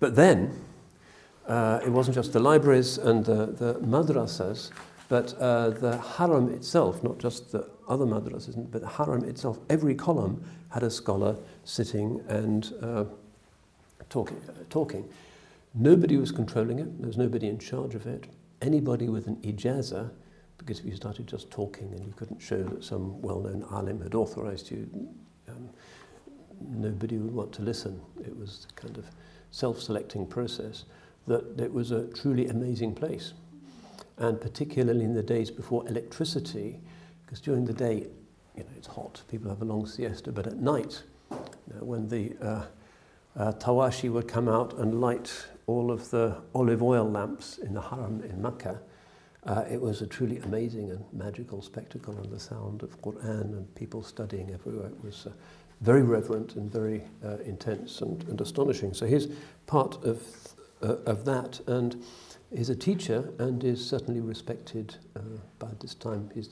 [0.00, 0.52] But then,
[1.46, 4.70] uh, it wasn't just the libraries and the, the madrasas,
[5.08, 9.94] but uh, the haram itself, not just the other madrasas, but the haram itself, every
[9.94, 13.04] column had a scholar sitting and uh,
[14.08, 15.08] talking, talking.
[15.74, 18.26] Nobody was controlling it, there was nobody in charge of it.
[18.60, 20.10] Anybody with an ijaza,
[20.58, 24.00] because if you started just talking and you couldn't show that some well known alim
[24.00, 24.88] had authorized you,
[25.48, 25.68] um,
[26.60, 28.00] nobody would want to listen.
[28.24, 29.06] It was kind of
[29.50, 30.84] self selecting process
[31.26, 33.32] that it was a truly amazing place.
[34.18, 36.80] And particularly in the days before electricity,
[37.24, 38.06] because during the day,
[38.56, 42.08] you know, it's hot, people have a long siesta, but at night, you know, when
[42.08, 42.64] the uh,
[43.36, 47.80] uh, Tawashi would come out and light all of the olive oil lamps in the
[47.80, 48.80] haram in Mecca,
[49.44, 53.74] uh, it was a truly amazing and magical spectacle, and the sound of Quran and
[53.74, 54.86] people studying everywhere.
[54.86, 55.30] It was uh,
[55.80, 58.94] very reverent and very uh, intense and, and astonishing.
[58.94, 59.28] So he's
[59.66, 60.22] part of
[60.82, 62.02] uh, of that, and
[62.50, 65.20] is a teacher and is certainly respected uh,
[65.58, 66.30] by this time.
[66.34, 66.50] His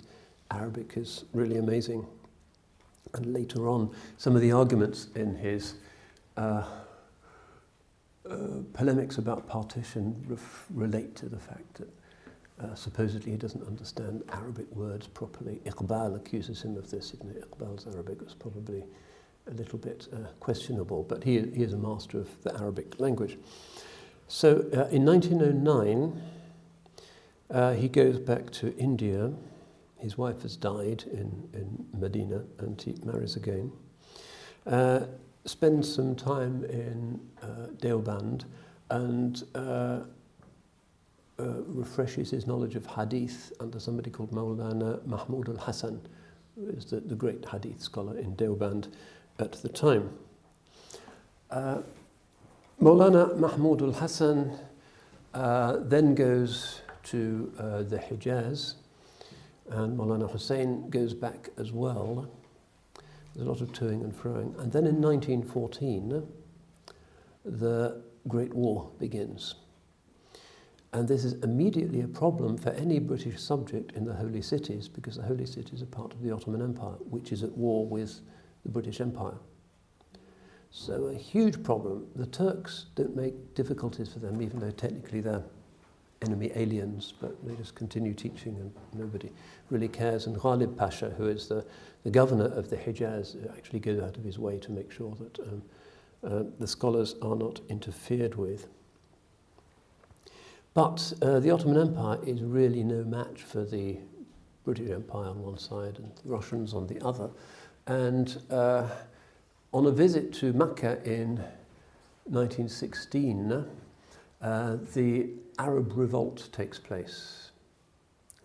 [0.50, 2.06] Arabic is really amazing.
[3.14, 5.74] And later on, some of the arguments in his
[6.36, 6.62] uh,
[8.28, 8.36] uh,
[8.72, 11.88] polemics about partition ref- relate to the fact that
[12.62, 15.60] uh, supposedly he doesn't understand Arabic words properly.
[15.64, 17.14] Iqbal accuses him of this.
[17.14, 18.84] Even Iqbal's Arabic was probably
[19.46, 23.38] a little bit uh, questionable, but he, he is a master of the Arabic language.
[24.32, 26.22] So uh, in 1909,
[27.50, 29.32] uh, he goes back to India.
[29.98, 33.72] His wife has died in, in Medina and he marries again.
[34.68, 35.00] Uh,
[35.46, 38.44] spends some time in uh, Deoband
[38.90, 40.02] and uh, uh,
[41.66, 46.00] refreshes his knowledge of hadith under somebody called Maulana Mahmud al Hasan,
[46.54, 48.92] who is the, the great hadith scholar in Deoband
[49.40, 50.08] at the time.
[51.50, 51.78] Uh,
[52.80, 54.58] Maulana Mahmud al Hassan
[55.34, 58.76] uh, then goes to uh, the Hijaz,
[59.68, 62.26] and Maulana Hussein goes back as well.
[63.34, 64.58] There's a lot of toing and froing.
[64.58, 66.26] And then in 1914,
[67.44, 69.56] the Great War begins.
[70.94, 75.16] And this is immediately a problem for any British subject in the holy cities because
[75.16, 78.22] the holy cities are part of the Ottoman Empire, which is at war with
[78.62, 79.36] the British Empire.
[80.70, 82.06] So a huge problem.
[82.14, 85.44] The Turks don't make difficulties for them, even though technically they're
[86.22, 89.30] enemy aliens, but they just continue teaching and nobody
[89.70, 90.26] really cares.
[90.26, 91.64] And Ghalib Pasha, who is the,
[92.04, 95.38] the governor of the Hejaz, actually goes out of his way to make sure that
[95.40, 95.62] um,
[96.22, 98.68] uh, the scholars are not interfered with.
[100.74, 103.98] But uh, the Ottoman Empire is really no match for the
[104.64, 107.30] British Empire on one side and the Russians on the other.
[107.86, 108.88] And uh,
[109.72, 111.36] on a visit to Mecca in
[112.24, 113.64] 1916,
[114.42, 117.50] uh, the Arab revolt takes place.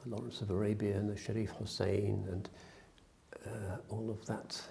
[0.05, 2.49] Lawrence of Arabia and the Sharif Hussein and
[3.47, 4.61] uh, all of that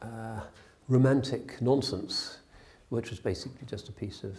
[0.00, 0.40] uh,
[0.88, 2.38] romantic nonsense,
[2.88, 4.38] which was basically just a piece of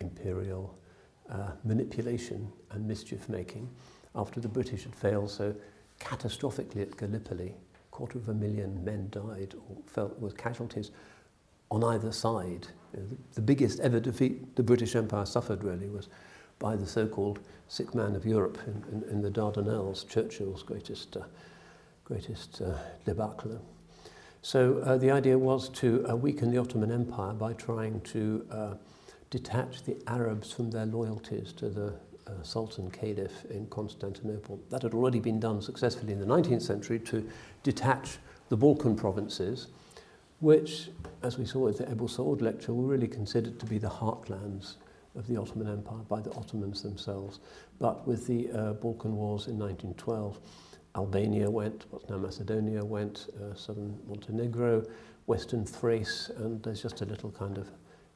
[0.00, 0.78] imperial
[1.28, 3.68] uh, manipulation and mischief making
[4.14, 5.54] after the British had failed so
[5.98, 7.54] catastrophically at Gallipoli
[7.96, 10.90] quarter of a million men died or fell with casualties
[11.70, 12.66] on either side.
[12.92, 16.08] You know, the, the biggest ever defeat the British Empire suffered really was
[16.58, 21.22] by the so-called sick man of Europe in, in, in the Dardanelles, Churchill's greatest, uh,
[22.04, 22.74] greatest uh,
[23.06, 23.62] debacle.
[24.42, 28.74] So uh, the idea was to uh, weaken the Ottoman Empire by trying to uh,
[29.30, 31.94] detach the Arabs from their loyalties to the
[32.26, 34.60] uh, Sultan Caliph in Constantinople.
[34.70, 37.28] That had already been done successfully in the 19th century to
[37.62, 38.18] detach
[38.48, 39.68] the Balkan provinces,
[40.40, 40.90] which,
[41.22, 44.74] as we saw with the Abu Saud lecture, were really considered to be the heartlands
[45.16, 47.40] of the Ottoman Empire by the Ottomans themselves.
[47.78, 50.38] But with the uh, Balkan Wars in 1912,
[50.94, 54.84] Albania went, what's now Macedonia went, uh, southern Montenegro,
[55.26, 57.68] western Thrace, and there's just a little kind of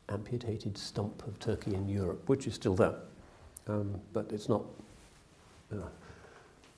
[0.09, 2.95] amputated stump of Turkey in Europe, which is still there,
[3.69, 4.63] um, but it's not
[5.73, 5.77] uh,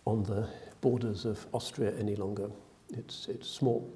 [0.06, 0.48] on the
[0.80, 2.50] borders of Austria any longer.
[2.96, 3.88] It's, it's small.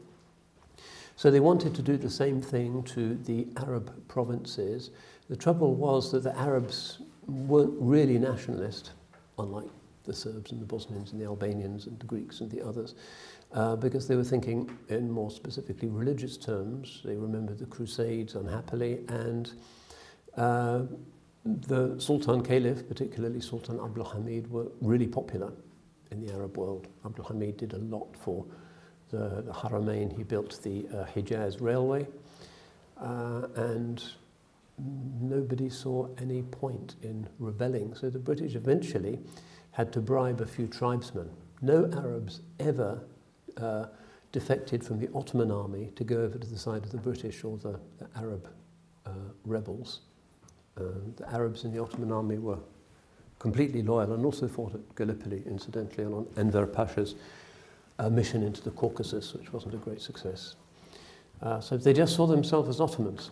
[1.17, 4.91] So they wanted to do the same thing to the Arab provinces.
[5.29, 8.93] The trouble was that the Arabs weren't really nationalist,
[9.39, 9.67] unlike
[10.05, 12.95] the Serbs and the Bosnians and the Albanians and the Greeks and the others,
[13.53, 17.01] uh, because they were thinking in more specifically religious terms.
[17.05, 19.53] They remembered the Crusades unhappily, and
[20.37, 20.83] uh,
[21.47, 25.53] the Sultan Caliph, particularly Sultan Abdul Hamid, were really popular
[26.11, 26.89] in the Arab world.
[27.05, 28.45] Abdul Hamid did a lot for
[29.11, 30.17] the, the Haramain.
[30.17, 32.07] He built the uh, Hijaz Railway,
[33.01, 34.03] uh, and
[35.21, 37.95] nobody saw any point in rebelling.
[37.95, 39.19] So the British eventually
[39.73, 41.31] had to bribe a few tribesmen.
[41.63, 43.01] No Arabs ever
[43.57, 43.87] uh,
[44.33, 47.57] defected from the Ottoman army to go over to the side of the British or
[47.57, 48.49] the, the Arab
[49.07, 49.11] uh,
[49.45, 50.01] rebels.
[50.79, 50.83] Uh,
[51.17, 52.59] the Arabs in the Ottoman army were
[53.39, 57.15] completely loyal and also fought at Gallipoli, incidentally, and on Enver Pasha's
[57.99, 60.57] uh, mission into the Caucasus, which wasn't a great success.
[61.43, 63.31] Uh, so they just saw themselves as Ottomans.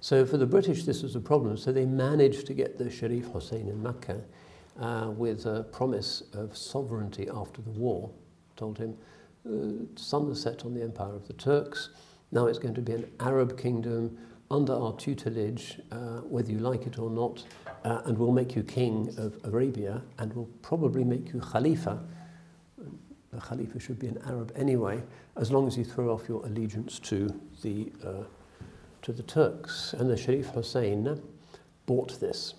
[0.00, 1.56] So for the British, this was a problem.
[1.56, 4.20] So they managed to get the Sharif Hussein in Mecca
[4.80, 8.10] uh, with a promise of sovereignty after the war.
[8.56, 8.96] Told him,
[9.46, 11.90] uh, sun has set on the empire of the Turks.
[12.32, 14.18] Now it's going to be an Arab kingdom
[14.52, 17.42] under our tutelage, uh, whether you like it or not,
[17.84, 21.98] uh, and we'll make you king of Arabia, and we'll probably make you Khalifa.
[23.32, 25.02] The Khalifa should be an Arab anyway,
[25.36, 28.24] as long as you throw off your allegiance to the, uh,
[29.00, 29.94] to the Turks.
[29.94, 31.18] And the Sharif Hussein
[31.86, 32.54] bought this.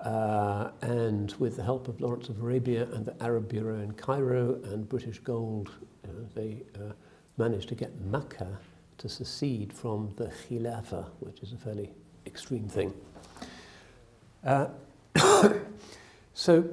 [0.00, 4.60] Uh, and with the help of Lawrence of Arabia and the Arab Bureau in Cairo
[4.64, 5.70] and British Gold,
[6.04, 6.92] you they uh,
[7.38, 8.58] managed to get Mecca
[8.98, 11.90] to secede from the Khilafah, which is a fairly
[12.26, 12.92] extreme thing.
[14.44, 14.68] Uh,
[16.34, 16.68] so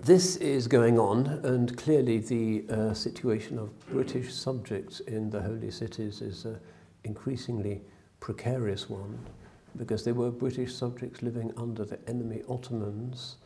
[0.00, 5.70] this is going on, and clearly the uh, situation of British subjects in the holy
[5.70, 6.58] cities is an
[7.04, 7.82] increasingly
[8.20, 9.18] precarious one
[9.76, 13.36] because they were British subjects living under the enemy Ottomans,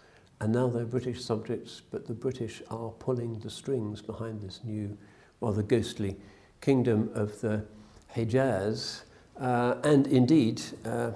[0.41, 4.97] and now they're British subjects, but the British are pulling the strings behind this new,
[5.41, 6.17] rather ghostly
[6.61, 7.65] kingdom of the
[8.15, 9.03] Hejaz.
[9.39, 11.13] Uh, and indeed, uh,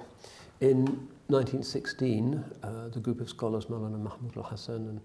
[0.61, 5.01] in 1916, uh, the group of scholars, Maulana Mahmud al-Hassan and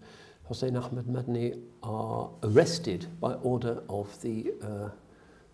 [0.48, 4.90] Hussein Ahmad Madani, are arrested by order of the, uh,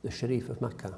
[0.03, 0.97] the Sharif of Mecca.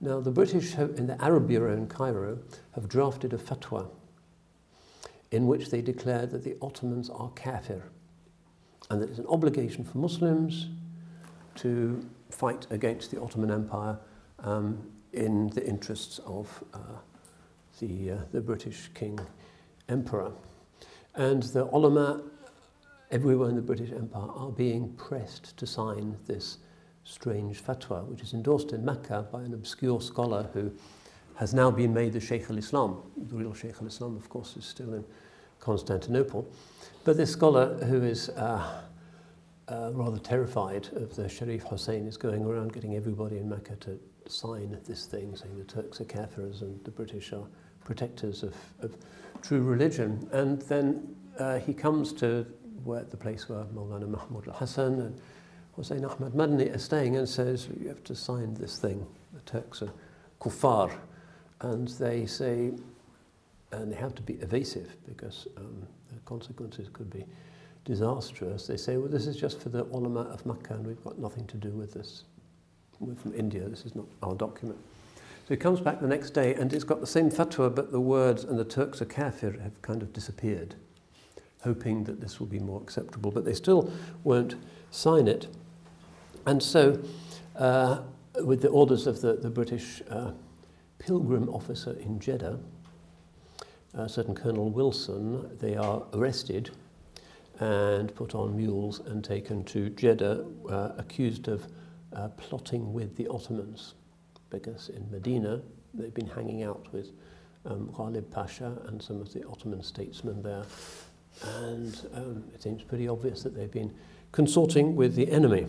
[0.00, 2.38] Now, the British in the Arab Bureau in Cairo
[2.72, 3.88] have drafted a fatwa
[5.30, 7.82] in which they declare that the Ottomans are kafir
[8.90, 10.68] and that it's an obligation for Muslims
[11.56, 13.98] to fight against the Ottoman Empire
[14.40, 16.78] um, in the interests of uh,
[17.80, 19.18] the, uh, the British King
[19.88, 20.32] Emperor.
[21.14, 22.22] And the ulama
[23.10, 26.58] everywhere in the British Empire are being pressed to sign this
[27.04, 30.70] strange fatwa, which is endorsed in Mecca by an obscure scholar who
[31.36, 33.00] has now been made the Sheikh al-Islam.
[33.16, 35.04] The real Sheikh al-Islam, of course, is still in
[35.60, 36.46] Constantinople.
[37.04, 38.82] But this scholar who is uh,
[39.70, 43.98] uh, rather terrified of the Sharif Hussein, is going around getting everybody in Mecca to
[44.26, 47.46] sign this thing, saying the Turks are kafirs and the British are
[47.84, 48.96] protectors of, of
[49.42, 50.28] true religion.
[50.32, 52.46] And then uh, he comes to
[52.84, 55.20] where, the place where Maulana Mahmud al-Hassan and
[55.76, 59.06] Hussein Ahmad Madani are staying and says, you have to sign this thing.
[59.32, 59.92] The Turks are
[60.40, 60.92] kuffar.
[61.60, 62.72] And they say,
[63.72, 67.24] and they have to be evasive because um, the consequences could be
[67.88, 68.66] disastrous.
[68.66, 71.46] They say, well, this is just for the ulama of Makkah and we've got nothing
[71.46, 72.24] to do with this.
[73.00, 74.78] We're from India, this is not our document.
[75.16, 78.00] So he comes back the next day and it's got the same fatwa, but the
[78.00, 80.74] words and the Turks are kafir have kind of disappeared,
[81.62, 83.30] hoping that this will be more acceptable.
[83.30, 83.90] But they still
[84.22, 84.56] won't
[84.90, 85.46] sign it.
[86.44, 87.00] And so,
[87.56, 88.02] uh,
[88.44, 90.32] with the orders of the, the British uh,
[90.98, 92.58] pilgrim officer in Jeddah,
[93.94, 96.70] a certain Colonel Wilson, they are arrested
[97.60, 101.66] and put on mules and taken to Jeddah, uh, accused of
[102.12, 103.94] uh, plotting with the Ottomans.
[104.50, 105.60] Because in Medina,
[105.92, 107.10] they've been hanging out with
[107.66, 110.64] um, Ghalib Pasha and some of the Ottoman statesmen there.
[111.60, 113.94] And um, it seems pretty obvious that they've been
[114.32, 115.66] consorting with the enemy.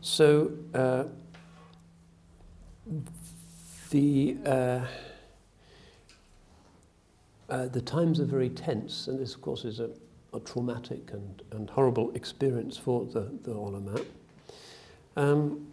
[0.00, 1.04] So uh,
[3.90, 4.80] the uh,
[7.50, 9.90] uh, the times are very tense, and this, of course, is a,
[10.32, 14.00] a traumatic and, and horrible experience for the, the ulama.
[15.16, 15.66] Um,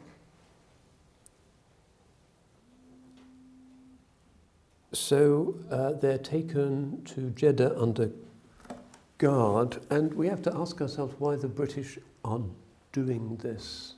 [4.94, 8.12] so uh, they're taken to Jeddah under
[9.18, 12.42] guard, and we have to ask ourselves why the British are
[12.92, 13.96] doing this.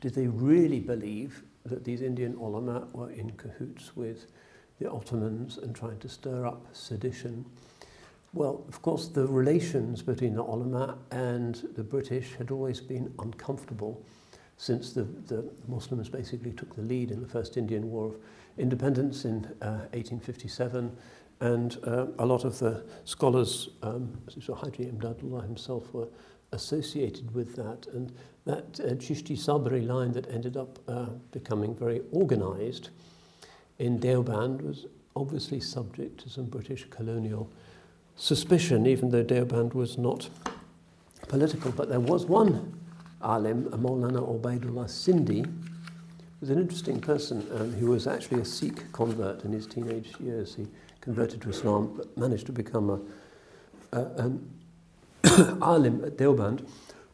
[0.00, 4.26] Did they really believe that these Indian ulama were in cahoots with
[4.78, 7.44] the Ottomans and trying to stir up sedition?
[8.32, 14.04] Well, of course, the relations between the ulama and the British had always been uncomfortable
[14.56, 18.16] since the, the Muslims basically took the lead in the First Indian War of
[18.56, 20.96] Independence in uh, 1857.
[21.40, 26.08] And uh, a lot of the scholars, um, Haji Imdadullah himself, were
[26.52, 27.86] associated with that.
[27.92, 28.12] And
[28.44, 32.90] that uh, Chishti Sabri line that ended up uh, becoming very organized
[33.78, 37.50] in Deoband was obviously subject to some British colonial
[38.20, 40.28] suspicion, even though Deoband was not
[41.28, 41.72] political.
[41.72, 42.78] But there was one
[43.22, 45.50] alim, Maulana Ubaidullah Sindhi,
[46.40, 50.54] was an interesting person um, who was actually a Sikh convert in his teenage years.
[50.54, 50.66] He
[51.00, 54.50] converted to Islam but managed to become a, a, an
[55.62, 56.66] alim at Deoband,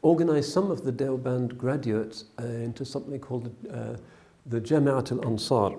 [0.03, 3.97] organized some of the Deoband graduates uh, into something called uh,
[4.45, 5.77] the Jamiat al-Ansar,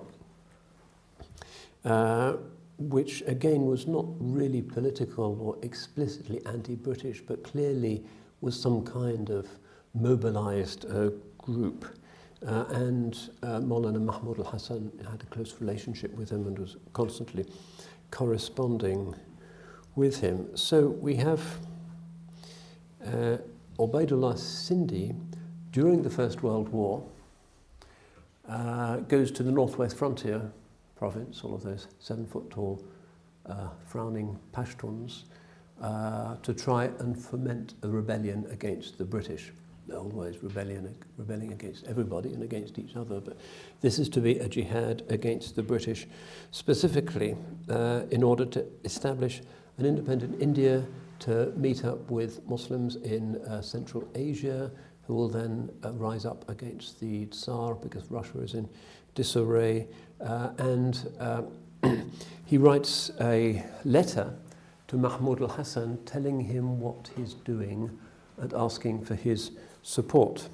[1.86, 2.38] uh,
[2.78, 8.04] which again was not really political or explicitly anti-British, but clearly
[8.42, 9.48] was some kind of
[9.94, 11.86] mobilized uh, group.
[12.46, 17.46] Uh, and uh, Maulana Mahmud al-Hassan had a close relationship with him and was constantly
[18.12, 19.16] corresponding
[19.96, 20.56] with him.
[20.56, 21.42] So we have
[23.04, 23.38] uh,
[23.80, 25.16] Ubaidullah Sindhi,
[25.72, 27.04] during the First World War,
[28.48, 30.52] uh, goes to the northwest frontier
[30.98, 32.84] province, all of those seven foot tall
[33.46, 35.24] uh, frowning Pashtuns,
[35.82, 39.52] uh, to try and foment a rebellion against the British.
[39.94, 43.38] Always rebellion, rebelling against everybody and against each other, but
[43.80, 46.08] this is to be a jihad against the British
[46.52, 47.38] specifically
[47.70, 49.42] uh, in order to establish
[49.78, 50.86] an independent India
[51.20, 54.72] to meet up with Muslims in uh, Central Asia
[55.08, 58.68] who will then uh, rise up against the Tsar because Russia is in
[59.16, 59.88] disarray.
[60.22, 61.42] Uh, and uh,
[62.46, 64.34] he writes a letter
[64.88, 67.98] to Mahmud al Hassan telling him what he's doing
[68.38, 69.52] and asking for his
[69.84, 70.50] support.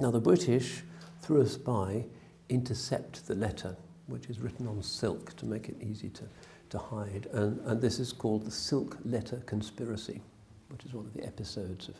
[0.00, 0.82] Now, the British,
[1.22, 2.04] through a spy,
[2.48, 3.76] intercept the letter,
[4.06, 6.24] which is written on silk to make it easy to,
[6.70, 7.28] to hide.
[7.32, 10.20] And, and this is called the Silk Letter Conspiracy,
[10.68, 11.94] which is one of the episodes of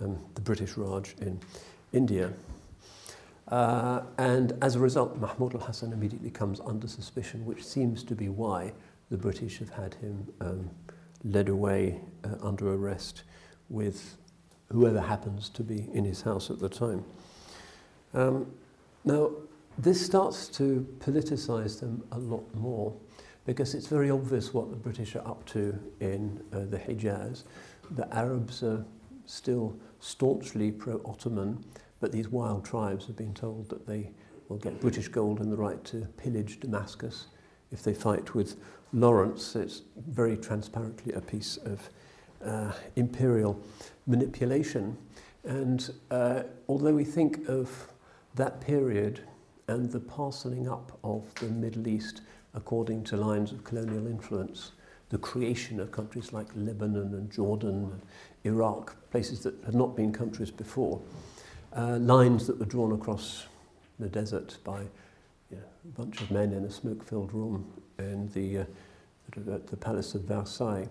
[0.00, 1.38] um, the British Raj in
[1.92, 2.32] India.
[3.48, 8.14] Uh, and as a result, Mahmoud al Hassan immediately comes under suspicion, which seems to
[8.14, 8.72] be why
[9.10, 10.70] the British have had him um,
[11.24, 13.22] led away uh, under arrest
[13.70, 14.16] with
[14.70, 17.04] whoever happens to be in his house at the time.
[18.12, 18.52] Um,
[19.04, 19.30] now,
[19.78, 22.94] this starts to politicize them a lot more
[23.46, 27.44] because it's very obvious what the British are up to in uh, the Hejaz.
[27.92, 28.84] The Arabs are
[29.24, 31.64] still staunchly pro Ottoman,
[32.00, 34.10] but these wild tribes have been told that they
[34.48, 37.26] will get British gold and the right to pillage Damascus
[37.70, 38.56] if they fight with
[38.92, 39.54] Lawrence.
[39.56, 41.90] It's very transparently a piece of
[42.44, 43.60] uh, imperial
[44.06, 44.96] manipulation.
[45.44, 47.92] And uh, although we think of
[48.34, 49.20] that period
[49.66, 52.22] and the parceling up of the Middle East
[52.54, 54.72] according to lines of colonial influence,
[55.10, 58.02] the creation of countries like Lebanon and Jordan and
[58.44, 61.00] Iraq, places that had not been countries before,
[61.76, 63.46] uh, lines that were drawn across
[63.98, 64.80] the desert by
[65.50, 67.66] you know, a bunch of men in a smoke-filled room
[67.98, 68.64] in the, uh,
[69.50, 70.88] at the Palace of Versailles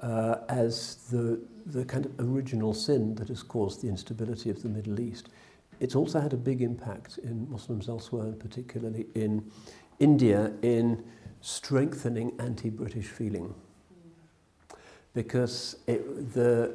[0.00, 4.68] uh, as the, the kind of original sin that has caused the instability of the
[4.68, 5.28] Middle East.
[5.80, 9.50] It's also had a big impact in Muslims elsewhere, and particularly in
[9.98, 11.04] India, in
[11.40, 13.54] strengthening anti-British feeling.
[15.14, 16.74] Because it, the,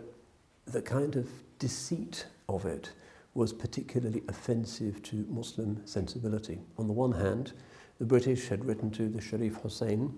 [0.66, 2.92] the kind of deceit of it
[3.40, 6.60] was particularly offensive to Muslim sensibility.
[6.78, 7.54] On the one hand,
[7.98, 10.14] the British had written to the Sharif Hussein,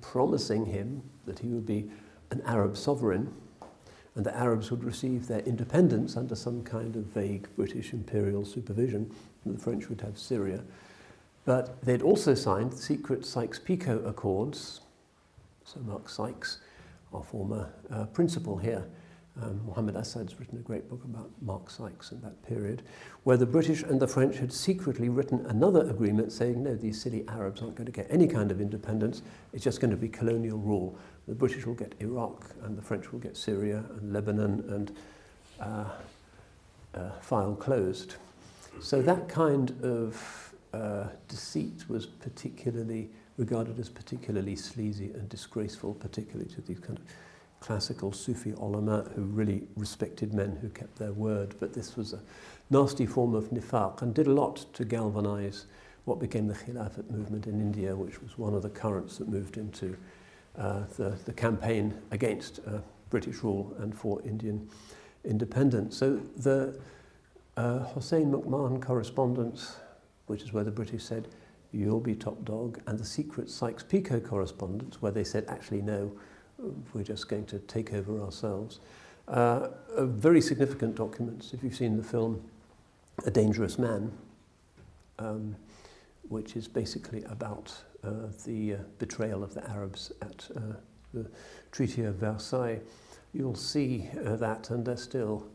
[0.00, 1.90] promising him that he would be
[2.30, 3.34] an Arab sovereign
[4.14, 9.10] and the Arabs would receive their independence under some kind of vague British imperial supervision,
[9.44, 10.62] and the French would have Syria.
[11.44, 14.82] But they'd also signed secret Sykes-Picot Accords.
[15.64, 16.58] So Mark Sykes,
[17.12, 18.84] our former uh, principal here,
[19.40, 22.82] um, Mohammed Assad's written a great book about Mark Sykes in that period,
[23.24, 27.24] where the British and the French had secretly written another agreement saying, no, these silly
[27.28, 29.22] Arabs aren't going to get any kind of independence,
[29.52, 30.98] it's just going to be colonial rule.
[31.28, 34.96] The British will get Iraq, and the French will get Syria and Lebanon, and
[35.60, 35.84] uh,
[36.94, 38.16] uh, file closed.
[38.80, 46.50] So that kind of uh, deceit was particularly regarded as particularly sleazy and disgraceful, particularly
[46.50, 47.04] to these kind of
[47.62, 51.54] classical Sufi ulama who really respected men who kept their word.
[51.60, 52.20] But this was a
[52.70, 55.66] nasty form of nifaq and did a lot to galvanize
[56.04, 59.56] what became the Khilafat movement in India, which was one of the currents that moved
[59.56, 59.96] into
[60.58, 64.68] uh, the, the campaign against uh, British rule and for Indian
[65.24, 65.96] independence.
[65.96, 66.78] So the
[67.56, 69.76] uh, Hussein McMahon correspondence,
[70.26, 71.28] which is where the British said,
[71.72, 76.12] you'll be top dog, and the secret Sykes-Picot correspondence, where they said, actually, no,
[76.92, 78.80] we're just going to take over ourselves.
[79.28, 82.42] Uh, very significant documents, if you've seen the film
[83.24, 84.12] A Dangerous Man,
[85.18, 85.56] um,
[86.28, 87.72] which is basically about
[88.04, 90.60] uh, the uh, betrayal of the Arabs at uh,
[91.14, 91.30] the
[91.70, 92.80] Treaty of Versailles.
[93.32, 95.46] You'll see uh, that, and they're still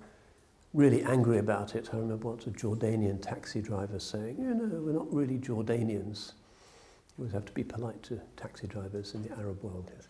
[0.74, 1.90] really angry about it.
[1.94, 6.34] I remember once a Jordanian taxi driver saying, you know, we're not really Jordanians.
[7.18, 9.92] You always have to be polite to taxi drivers in the Arab world.
[9.96, 10.08] Yes.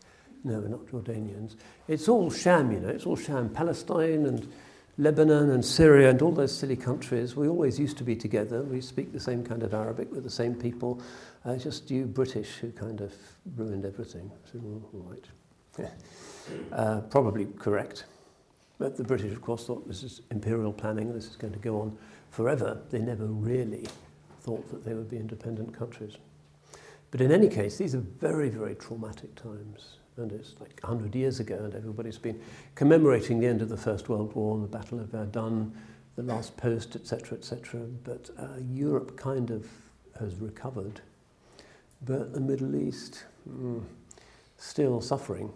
[0.48, 1.58] No, we're not Jordanians.
[1.90, 3.50] It's all sham, you know, it's all sham.
[3.50, 4.48] Palestine and
[4.98, 8.62] Lebanon and Syria and all those silly countries, we always used to be together.
[8.62, 11.02] We speak the same kind of Arabic with the same people.
[11.44, 13.14] Uh, just you British who kind of
[13.58, 14.32] ruined everything.
[14.50, 15.26] So, all right.
[15.78, 15.90] Yeah.
[16.72, 18.06] Uh, probably correct.
[18.80, 21.82] But the British, of course, thought this is imperial planning, this is going to go
[21.82, 21.98] on
[22.30, 22.82] forever.
[22.90, 23.86] They never really
[24.40, 26.16] thought that they would be independent countries.
[27.12, 29.97] But in any case, these are very, very traumatic times.
[30.18, 32.40] And it's like 100 years ago, and everybody's been
[32.76, 35.72] commemorating the end of the First World War and the Battle of Verdun,
[36.16, 37.82] the last post, etc., etc.
[38.04, 39.68] But uh, Europe kind of
[40.20, 41.02] has recovered.
[42.04, 43.84] But the Middle East, mm,
[44.58, 45.52] still suffering.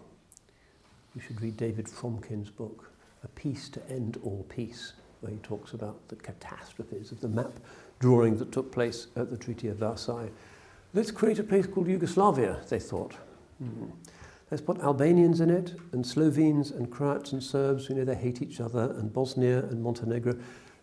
[1.14, 2.90] You should read David Fromkin's book,
[3.24, 7.52] A Peace to End All Peace, where he talks about the catastrophes of the map
[7.98, 10.30] drawing that took place at the Treaty of Versailles.
[10.94, 13.14] Let's create a place called Yugoslavia, they thought.
[13.62, 13.92] Mm.
[14.52, 17.88] Let's put Albanians in it, and Slovenes, and Croats, and Serbs.
[17.88, 20.36] You know, they hate each other, and Bosnia, and Montenegro.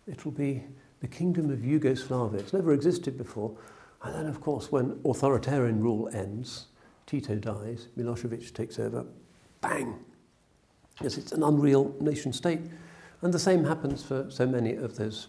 [0.08, 0.64] It'll be
[0.98, 2.40] the kingdom of Yugoslavia.
[2.40, 3.56] It's never existed before.
[4.02, 6.66] And then, of course, when authoritarian rule ends,
[7.06, 9.06] Tito dies, Milosevic takes over,
[9.60, 10.00] bang,
[11.00, 12.62] Yes, it's an unreal nation state.
[13.22, 15.28] And the same happens for so many of those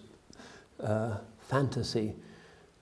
[0.79, 2.15] uh, fantasy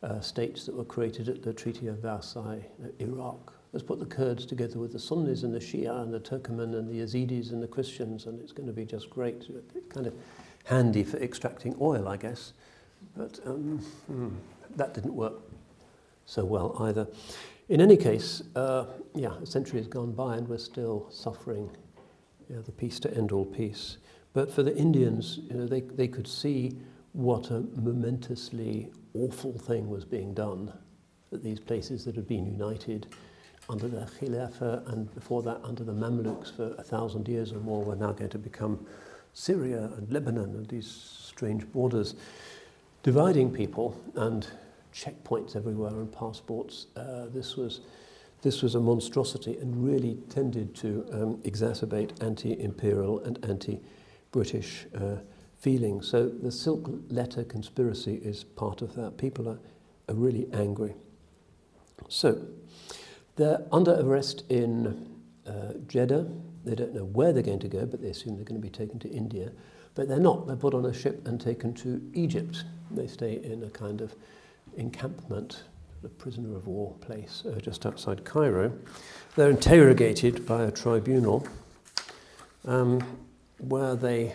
[0.03, 2.65] uh, states that were created at the Treaty of Versailles,
[2.99, 3.58] Iraq.
[3.71, 6.89] Let's put the Kurds together with the Sunnis and the Shia and the Turkmen and
[6.89, 9.45] the Yazidis and the Christians, and it's going to be just great.
[9.89, 10.13] Kind of
[10.65, 12.53] handy for extracting oil, I guess.
[13.15, 14.29] But um, hmm,
[14.75, 15.35] that didn't work
[16.25, 17.07] so well either.
[17.69, 21.69] In any case, uh, yeah, a century has gone by and we're still suffering
[22.49, 23.97] you know, the peace to end all peace.
[24.33, 26.79] But for the Indians, you know, they, they could see
[27.13, 30.73] what a momentously awful thing was being done,
[31.31, 33.07] at these places that had been united
[33.69, 37.83] under the Khilafah and before that under the Mamluks for a thousand years or more
[37.83, 38.85] were now going to become
[39.33, 42.15] Syria and Lebanon and these strange borders,
[43.03, 44.47] dividing people and
[44.93, 46.87] checkpoints everywhere and passports.
[46.95, 47.81] Uh, this was
[48.41, 55.17] this was a monstrosity and really tended to um, exacerbate anti-imperial and anti-British uh,
[55.57, 56.07] feelings.
[56.07, 59.17] So the Silk Letter conspiracy is part of that.
[59.17, 59.59] People are,
[60.07, 60.93] are really angry.
[62.07, 62.41] So
[63.39, 65.07] they're under arrest in
[65.47, 66.29] uh, Jeddah.
[66.65, 68.69] They don't know where they're going to go, but they assume they're going to be
[68.69, 69.51] taken to India.
[69.95, 70.45] But they're not.
[70.45, 72.65] They're put on a ship and taken to Egypt.
[72.91, 74.13] They stay in a kind of
[74.75, 75.63] encampment
[76.03, 78.71] a prisoner of war place uh, just outside Cairo.
[79.35, 81.45] They're interrogated by a tribunal
[82.65, 83.01] um,
[83.57, 84.33] where they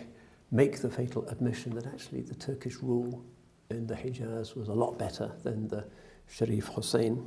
[0.51, 3.25] make the fatal admission that actually the Turkish rule
[3.71, 5.85] in the Hijaz was a lot better than the
[6.29, 7.27] Sharif Hussein.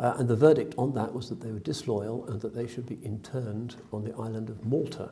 [0.00, 2.86] Uh, and the verdict on that was that they were disloyal and that they should
[2.86, 5.10] be interned on the island of Malta,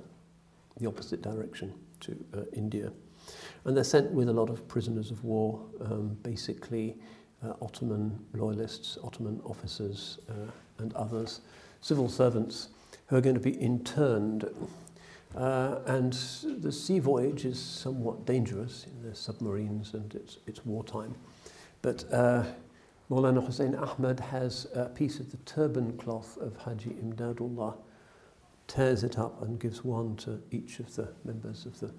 [0.78, 2.91] the opposite direction to uh, India.
[3.66, 6.97] And they're sent with a lot of prisoners of war, um, basically
[7.45, 11.43] uh, Ottoman loyalists, Ottoman officers, uh, and others,
[11.82, 12.68] civil servants
[13.09, 14.49] who are going to be interned.
[15.36, 16.14] Uh, and
[16.62, 18.86] the sea voyage is somewhat dangerous.
[18.86, 21.14] Know, there's submarines and it's, it's wartime.
[21.82, 22.45] But uh,
[23.11, 27.75] Maulana Hussein Ahmad has a piece of the turban cloth of Haji Imdadullah,
[28.67, 31.91] tears it up and gives one to each of the members of the,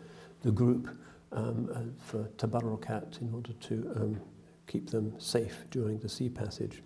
[0.43, 0.95] the group
[1.31, 4.21] um, uh, for tabarrukat in order to um,
[4.67, 6.83] keep them safe during the sea passage.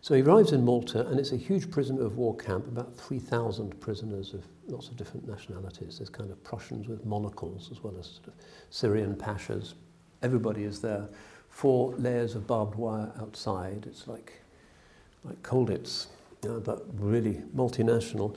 [0.00, 3.80] So he arrives in Malta, and it's a huge prisoner of war camp, about 3,000
[3.80, 5.98] prisoners of lots of different nationalities.
[5.98, 8.34] There's kind of Prussians with monocles, as well as sort of
[8.70, 9.74] Syrian pashas.
[10.22, 11.08] Everybody is there.
[11.58, 13.86] Four layers of barbed wire outside.
[13.88, 14.42] It's like
[15.24, 16.06] like Colditz,
[16.48, 18.36] uh, but really multinational.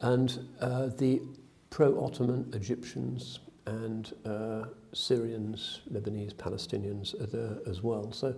[0.00, 1.20] And uh, the
[1.68, 4.64] pro Ottoman Egyptians and uh,
[4.94, 8.10] Syrians, Lebanese, Palestinians are there as well.
[8.10, 8.34] So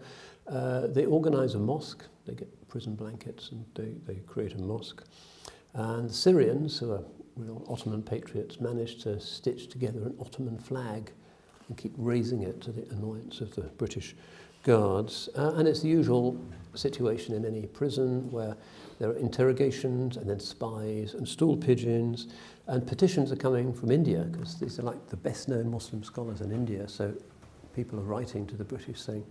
[0.48, 5.04] uh, they organize a mosque, they get prison blankets and they, they create a mosque.
[5.74, 7.04] And the Syrians, who are
[7.36, 11.12] real Ottoman patriots, managed to stitch together an Ottoman flag
[11.68, 14.14] and keep raising it to the annoyance of the British
[14.64, 15.28] guards.
[15.36, 16.38] Uh, and it's the usual
[16.74, 18.56] situation in any prison where
[18.98, 22.28] there are interrogations and then spies and stool pigeons.
[22.66, 26.40] And petitions are coming from India because these are like the best known Muslim scholars
[26.40, 26.88] in India.
[26.88, 27.14] So
[27.74, 29.24] people are writing to the British saying,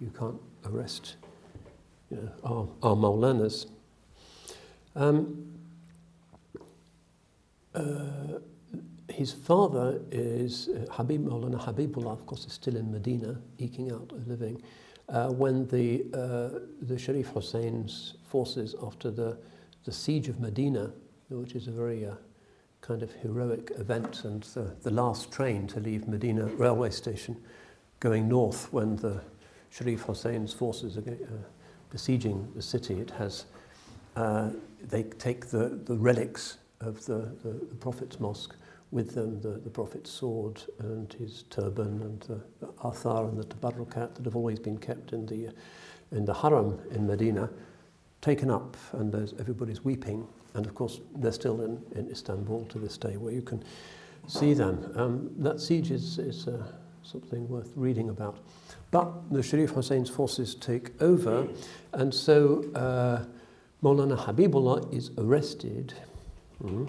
[0.00, 1.16] you can't arrest
[2.10, 3.66] you know, our, our Maulanas.
[4.94, 5.52] Um,
[7.74, 8.38] uh,
[9.08, 14.12] his father is uh, Habib Maulana Habibullah, of course, is still in Medina, eking out
[14.12, 14.60] a living.
[15.08, 19.38] Uh, when the, uh, the Sharif Hussein's forces, after the,
[19.84, 20.92] the siege of Medina,
[21.28, 22.14] which is a very uh,
[22.80, 27.36] kind of heroic event, and the, the last train to leave Medina railway station
[28.00, 29.20] going north when the
[29.70, 31.14] Sharif Hussein's forces are uh,
[31.90, 33.46] besieging the city, it has,
[34.16, 34.50] uh,
[34.82, 38.56] they take the, the relics of the, the, the Prophet's mosque
[38.90, 43.44] with them, the, the Prophet's sword and his turban and the, the athar and the
[43.44, 45.52] tabarrukat that have always been kept in the,
[46.12, 47.50] in the haram in Medina,
[48.20, 50.26] taken up and there's, everybody's weeping.
[50.54, 53.62] And of course, they're still in, in Istanbul to this day where you can
[54.26, 54.92] see them.
[54.96, 56.66] Um, that siege is, is uh,
[57.02, 58.38] something worth reading about.
[58.90, 61.46] But the Sharif Hussein's forces take over,
[61.92, 63.24] and so uh,
[63.82, 65.94] Maulana Habibullah is arrested.
[66.62, 66.86] Mm-hmm.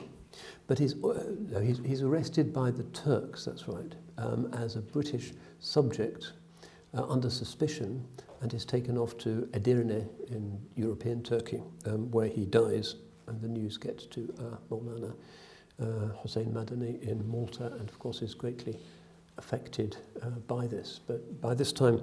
[0.67, 5.33] But he's, uh, he's, he's arrested by the Turks, that's right, um, as a British
[5.59, 6.33] subject
[6.93, 8.05] uh, under suspicion
[8.41, 12.95] and is taken off to Edirne in European Turkey, um, where he dies.
[13.27, 15.13] And the news gets to uh, Maulana
[15.81, 15.85] uh,
[16.21, 18.77] Hussein Madani in Malta, and of course is greatly
[19.37, 20.99] affected uh, by this.
[21.05, 22.01] But by this time,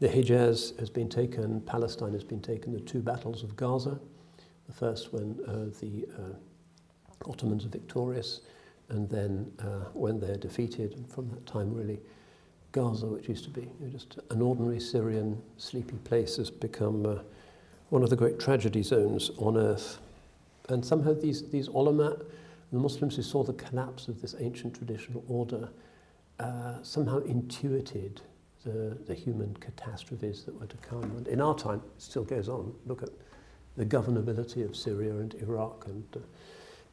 [0.00, 4.00] the Hijaz has been taken, Palestine has been taken, the two battles of Gaza,
[4.66, 6.34] the first when uh, the uh,
[7.26, 8.40] Ottomans are victorious,
[8.88, 12.00] and then uh, when they're defeated, and from that time really,
[12.72, 17.04] Gaza, which used to be you know, just an ordinary Syrian sleepy place, has become
[17.04, 17.18] uh,
[17.90, 19.98] one of the great tragedy zones on earth.
[20.70, 22.16] And somehow these, these ulama,
[22.72, 25.68] the Muslims who saw the collapse of this ancient traditional order,
[26.40, 28.22] uh, somehow intuited
[28.64, 31.02] the, the human catastrophes that were to come.
[31.02, 32.74] And in our time, it still goes on.
[32.86, 33.10] Look at
[33.76, 36.20] the governability of Syria and Iraq, and uh,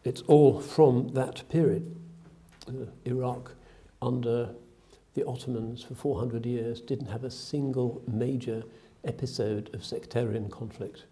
[0.04, 1.95] it's all from that period.
[2.68, 3.56] Uh, Iraq,
[4.02, 4.56] under
[5.14, 8.64] the Ottomans for 400 years, didn't have a single major
[9.04, 11.06] episode of sectarian conflict.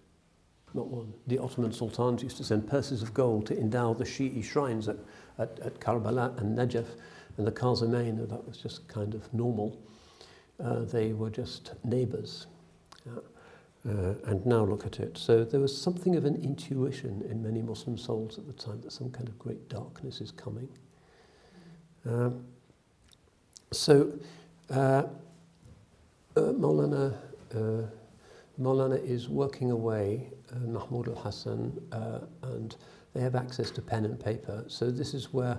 [0.73, 1.13] Not one.
[1.27, 4.97] The Ottoman sultans used to send purses of gold to endow the Shi'i shrines at,
[5.39, 6.85] at, at Karbala and Najaf
[7.38, 9.79] and the Kazimain, that was just kind of normal.
[10.59, 12.47] Uh, they were just neighbours.
[13.07, 13.21] Uh,
[13.88, 15.17] uh, and now look at it.
[15.17, 18.91] So there was something of an intuition in many Muslim souls at the time that
[18.91, 20.67] some kind of great darkness is coming.
[22.05, 22.45] Um,
[23.71, 24.11] so
[24.69, 25.03] uh,
[26.35, 27.15] uh, Maulana,
[27.55, 27.88] uh,
[28.59, 32.75] Maulana is working away, uh, Mahmoud al-Hassan, uh, and
[33.13, 34.63] they have access to pen and paper.
[34.67, 35.57] So this is where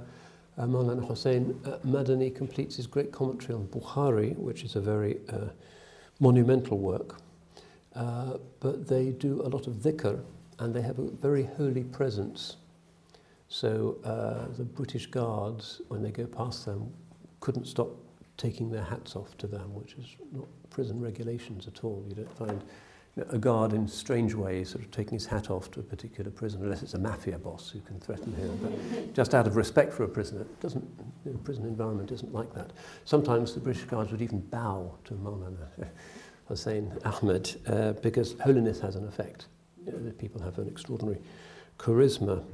[0.59, 5.19] uh, Maulana Hussein uh, Madani completes his great commentary on Bukhari, which is a very
[5.29, 5.49] uh,
[6.21, 7.21] monumental work.
[7.95, 10.23] Uh, but they do a lot of dhikr
[10.59, 12.57] and they have a very holy presence.
[13.49, 16.93] So uh, the British guards, when they go past them,
[17.41, 17.89] couldn't stop
[18.37, 22.05] taking their hats off to them, which is not prison regulations at all.
[22.09, 22.63] You don't find
[23.31, 26.65] a guard in strange ways sort of taking his hat off to a particular prisoner,
[26.65, 28.57] unless it's a mafia boss who can threaten him.
[28.63, 30.85] But just out of respect for a prisoner, it doesn't,
[31.25, 32.71] the prison environment isn't like that.
[33.05, 35.67] Sometimes the British guards would even bow to Maulana
[36.49, 39.47] Hussein Ahmed uh, because holiness has an effect.
[39.87, 41.21] You know, people have an extraordinary
[41.79, 42.45] charisma.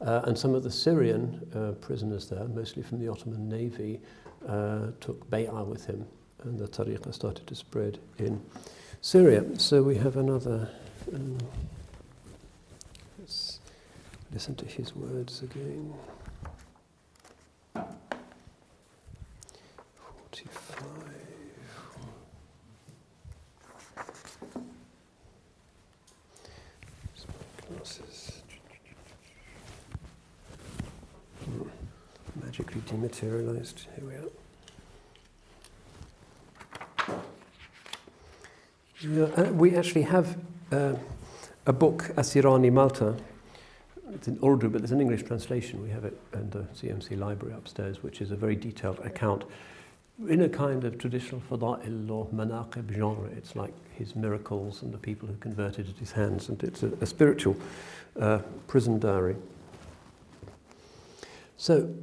[0.00, 4.00] Uh, and some of the Syrian uh, prisoners there, mostly from the Ottoman Navy,
[4.48, 6.04] uh, took bay'ah with him,
[6.42, 8.42] and the tariqah started to spread in
[9.00, 9.44] Syria.
[9.58, 10.68] So we have another.
[11.14, 11.38] Um,
[13.18, 13.60] let's
[14.32, 15.94] listen to his words again.
[32.92, 33.86] Dematerialized.
[33.96, 34.04] Here
[39.00, 39.32] we are.
[39.34, 40.36] Uh, we actually have
[40.70, 40.94] uh,
[41.66, 43.16] a book, Asirani Malta.
[44.12, 45.82] It's in Urdu, but there's an English translation.
[45.82, 49.44] We have it in the CMC library upstairs, which is a very detailed account
[50.28, 53.30] in a kind of traditional fada'il or manaqib genre.
[53.34, 56.92] It's like his miracles and the people who converted at his hands, and it's a,
[57.00, 57.56] a spiritual
[58.20, 59.36] uh, prison diary.
[61.56, 61.94] So,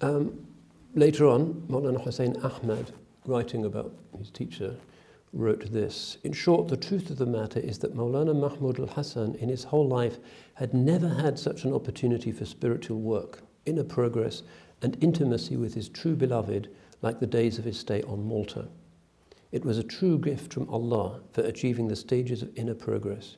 [0.00, 0.46] um,
[0.94, 2.92] later on, Maulana Hussein Ahmad,
[3.26, 4.76] writing about his teacher,
[5.32, 9.34] wrote this In short, the truth of the matter is that Maulana Mahmud al Hassan,
[9.36, 10.18] in his whole life,
[10.54, 14.42] had never had such an opportunity for spiritual work, inner progress,
[14.80, 16.68] and intimacy with his true beloved
[17.02, 18.68] like the days of his stay on Malta.
[19.50, 23.36] It was a true gift from Allah for achieving the stages of inner progress.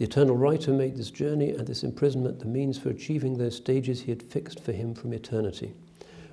[0.00, 4.00] The eternal writer made this journey and this imprisonment the means for achieving those stages
[4.00, 5.74] he had fixed for him from eternity.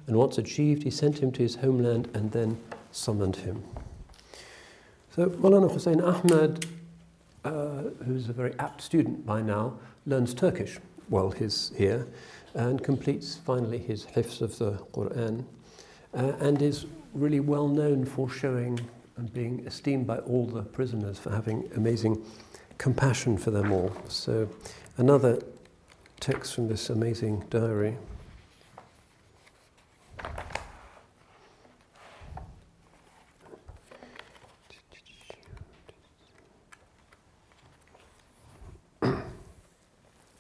[0.08, 2.58] And once achieved, he sent him to his homeland and then
[2.94, 3.62] summoned him.
[5.14, 6.66] So Maulana Hussein Ahmad,
[7.44, 12.08] uh, who's a very apt student by now, learns Turkish while he's here
[12.54, 15.44] and completes finally his hifz of the Quran
[16.14, 18.80] uh, and is really well known for showing
[19.18, 22.24] and being esteemed by all the prisoners for having amazing
[22.78, 23.92] compassion for them all.
[24.08, 24.50] So,
[24.98, 25.40] another
[26.20, 27.98] text from this amazing diary.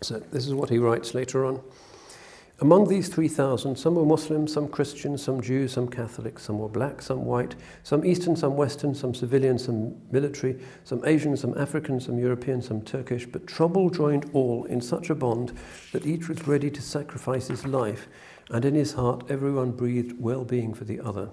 [0.01, 1.61] so, this is what he writes later on.
[2.60, 7.03] Among these 3,000, some were Muslims, some Christians, some Jews, some Catholics, some were black,
[7.03, 12.18] some white, some Eastern, some Western, some civilian, some military, some Asian, some African, some
[12.18, 15.55] European, some Turkish, but trouble joined all in such a bond
[15.91, 18.08] that each was ready to sacrifice his life,
[18.49, 21.30] and in his heart everyone breathed well being for the other.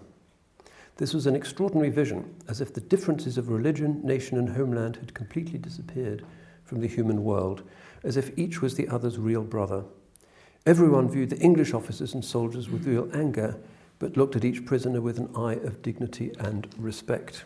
[0.96, 5.14] This was an extraordinary vision, as if the differences of religion, nation, and homeland had
[5.14, 6.22] completely disappeared
[6.64, 7.62] from the human world,
[8.02, 9.84] as if each was the other's real brother.
[10.66, 13.54] Everyone viewed the English officers and soldiers with real anger,
[13.98, 17.44] but looked at each prisoner with an eye of dignity and respect.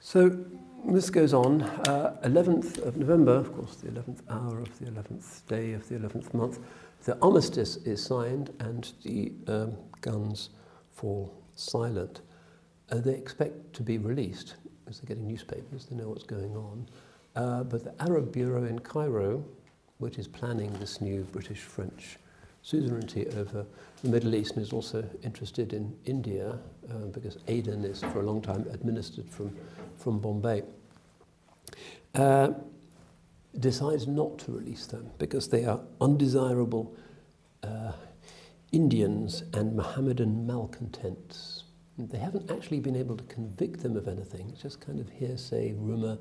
[0.00, 0.42] So
[0.88, 1.60] this goes on.
[1.60, 5.96] Uh, 11th of November, of course, the 11th hour of the 11th day of the
[5.96, 6.58] 11th month,
[7.04, 10.48] the armistice is signed and the um, guns
[10.92, 12.22] fall silent.
[12.90, 14.54] Uh, they expect to be released
[14.88, 16.88] as they're getting newspapers, they know what's going on.
[17.36, 19.44] Uh, but the Arab Bureau in Cairo
[20.00, 22.18] which is planning this new British-French
[22.62, 23.64] suzerainty over
[24.02, 26.58] the Middle East and is also interested in India
[26.90, 29.56] uh, because Aden is for a long time administered from,
[29.96, 30.62] from Bombay,
[32.14, 32.50] uh,
[33.58, 36.94] decides not to release them because they are undesirable
[37.62, 37.92] uh,
[38.72, 41.64] Indians and Mohammedan malcontents.
[41.98, 45.74] They haven't actually been able to convict them of anything, it's just kind of hearsay,
[45.76, 46.18] rumour,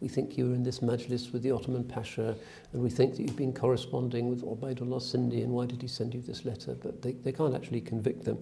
[0.00, 2.34] we think you were in this majlis with the Ottoman Pasha,
[2.72, 6.14] and we think that you've been corresponding with Ubaidullah Sindhi, and why did he send
[6.14, 6.74] you this letter?
[6.74, 8.38] But they, they can't actually convict them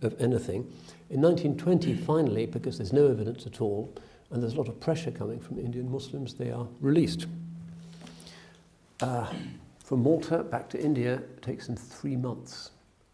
[0.00, 0.70] of anything.
[1.10, 3.92] In 1920, finally, because there's no evidence at all,
[4.30, 7.26] and there's a lot of pressure coming from Indian Muslims, they are released.
[9.00, 9.26] Uh,
[9.84, 12.70] from Malta back to India takes them three months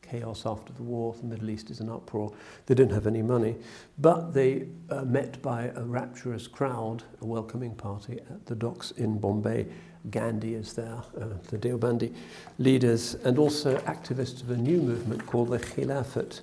[0.08, 2.32] chaos after the war, the Middle East is in uproar.
[2.66, 3.56] They didn't have any money.
[3.98, 9.18] But they are met by a rapturous crowd, a welcoming party at the docks in
[9.18, 9.66] Bombay.
[10.10, 12.14] Gandhi is there, uh, the Deobandi
[12.58, 16.40] leaders, and also activists of a new movement called the Khilafat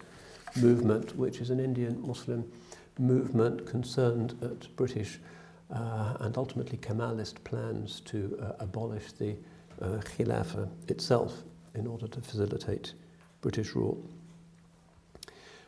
[0.61, 2.49] movement, which is an Indian Muslim
[2.99, 5.19] movement concerned at British
[5.73, 9.35] uh, and ultimately Kemalist plans to uh, abolish the
[9.81, 11.43] uh, Khilafah itself
[11.73, 12.93] in order to facilitate
[13.45, 14.03] British rule.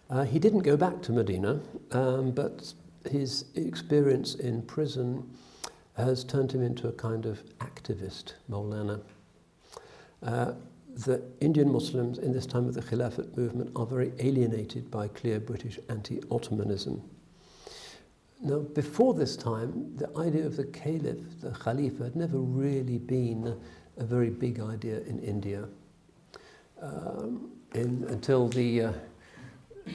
[0.09, 1.61] Uh, he didn't go back to Medina,
[1.91, 2.73] um, but
[3.07, 5.29] his experience in prison
[5.95, 8.99] has turned him into a kind of activist, Maulana.
[10.23, 10.53] Uh,
[11.05, 15.39] the Indian Muslims in this time of the Khilafat movement are very alienated by clear
[15.39, 16.99] British anti Ottomanism.
[18.41, 23.55] Now, before this time, the idea of the caliph, the Khalifa, had never really been
[23.97, 25.67] a very big idea in India.
[26.81, 28.91] Um, in, until the uh,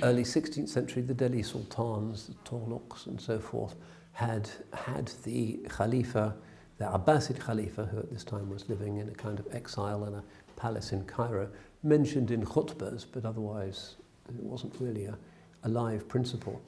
[0.02, 3.74] early 16th century, the Delhi sultans, the Tughlaqs and so forth,
[4.12, 6.34] had had the Khalifa,
[6.78, 10.14] the Abbasid Khalifa, who at this time was living in a kind of exile in
[10.14, 10.22] a
[10.56, 11.48] palace in Cairo,
[11.82, 13.96] mentioned in khutbahs, but otherwise
[14.28, 15.16] it wasn't really a,
[15.64, 16.60] a live principle.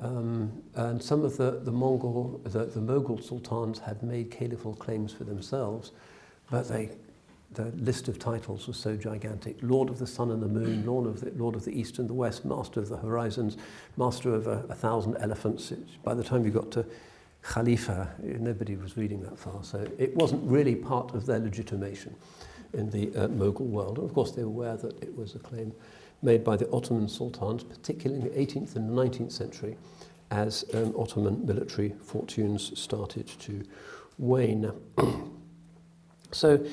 [0.00, 5.12] Um, and some of the, the Mongol, the, the Mughal sultans had made caliphal claims
[5.12, 5.92] for themselves,
[6.50, 6.90] but they
[7.52, 11.06] the list of titles was so gigantic Lord of the Sun and the Moon, Lord
[11.06, 13.56] of the, Lord of the East and the West, Master of the Horizons,
[13.96, 15.72] Master of a, a Thousand Elephants.
[15.72, 16.84] It, by the time you got to
[17.42, 22.14] Khalifa, nobody was reading that far, so it wasn't really part of their legitimation
[22.74, 23.98] in the uh, Mughal world.
[23.98, 25.72] And of course, they were aware that it was a claim
[26.22, 29.76] made by the Ottoman sultans, particularly in the 18th and 19th century,
[30.30, 33.64] as um, Ottoman military fortunes started to
[34.18, 34.70] wane.
[36.32, 36.64] so,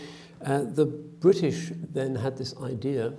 [0.44, 3.14] uh, the British then had this idea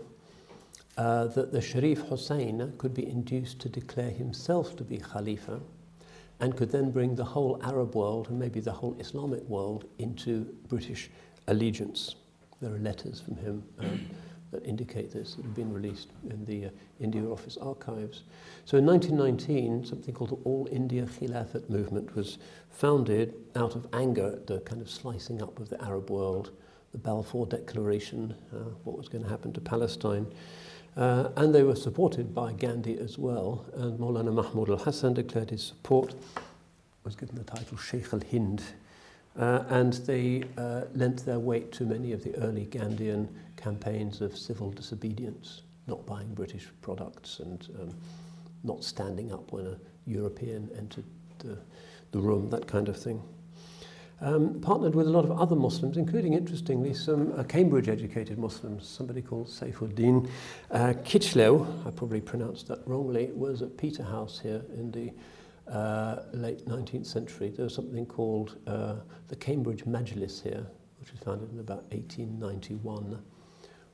[0.96, 5.60] uh, that the Sharif Hussein could be induced to declare himself to be Khalifa
[6.40, 10.44] and could then bring the whole Arab world and maybe the whole Islamic world into
[10.68, 11.10] British
[11.48, 12.16] allegiance.
[12.60, 14.00] There are letters from him um,
[14.50, 18.22] that indicate this that have been released in the uh, India Office archives.
[18.64, 22.38] So in 1919, something called the All India Khilafat movement was
[22.70, 26.50] founded out of anger at the kind of slicing up of the Arab world,
[26.92, 30.26] the Balfour Declaration, uh, what was going to happen to Palestine.
[30.96, 33.66] Uh, and they were supported by Gandhi as well.
[33.74, 36.14] And Maulana Mahmud al Hassan declared his support,
[37.04, 38.62] was given the title Sheikh al Hind.
[39.38, 44.36] Uh, and they uh, lent their weight to many of the early Gandhian campaigns of
[44.36, 47.94] civil disobedience, not buying British products and um,
[48.64, 49.76] not standing up when a
[50.06, 51.04] European entered
[51.40, 51.58] the,
[52.12, 53.22] the room, that kind of thing.
[54.20, 58.86] um, partnered with a lot of other Muslims, including, interestingly, some uh, Cambridge-educated Muslims.
[58.88, 60.28] Somebody called Saifuddin
[60.70, 65.12] uh, Kichlew, I probably pronounced that wrongly, was at Peterhouse here in the
[65.70, 67.50] uh, late 19th century.
[67.50, 68.96] There was something called uh,
[69.28, 70.66] the Cambridge Majlis here,
[71.00, 73.22] which was founded in about 1891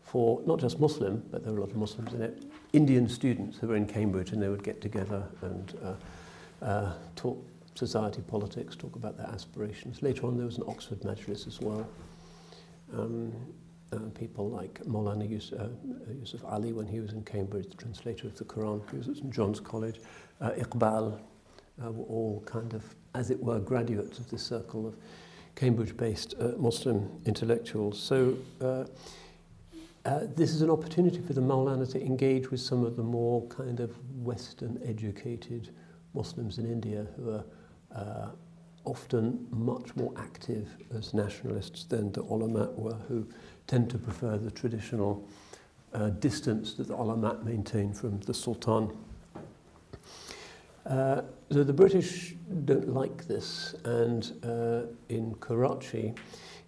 [0.03, 3.59] for not just Muslim, but there were a lot of Muslims in it, Indian students
[3.59, 7.45] who were in Cambridge and they would get together and uh, uh, talk
[7.75, 10.03] society politics, talk about their aspirations.
[10.03, 11.87] Later on, there was an Oxford Majlis as well.
[12.93, 13.33] Um,
[13.93, 18.27] uh, people like Maulana Yusuf, uh, Yusuf Ali, when he was in Cambridge, the translator
[18.27, 20.01] of the Quran, he was at St John's College.
[20.41, 21.19] Uh, Iqbal
[21.85, 24.97] uh, were all kind of, as it were, graduates of this circle of
[25.55, 28.03] Cambridge-based uh, Muslim intellectuals.
[28.03, 28.85] So uh,
[30.05, 33.47] uh, this is an opportunity for the Maulana to engage with some of the more
[33.49, 35.71] kind of Western educated
[36.15, 37.45] Muslims in India who are
[37.95, 38.29] uh,
[38.85, 43.27] often much more active as nationalists than the ulama were, who
[43.67, 45.29] tend to prefer the traditional
[45.95, 48.91] uh, distance that the ulama maintain from the sultan.
[50.85, 52.35] Uh, so the British
[52.65, 56.13] don't like this, and uh, in Karachi,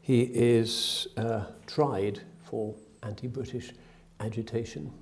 [0.02, 3.72] he is uh, tried for anti-British
[4.20, 4.92] agitation,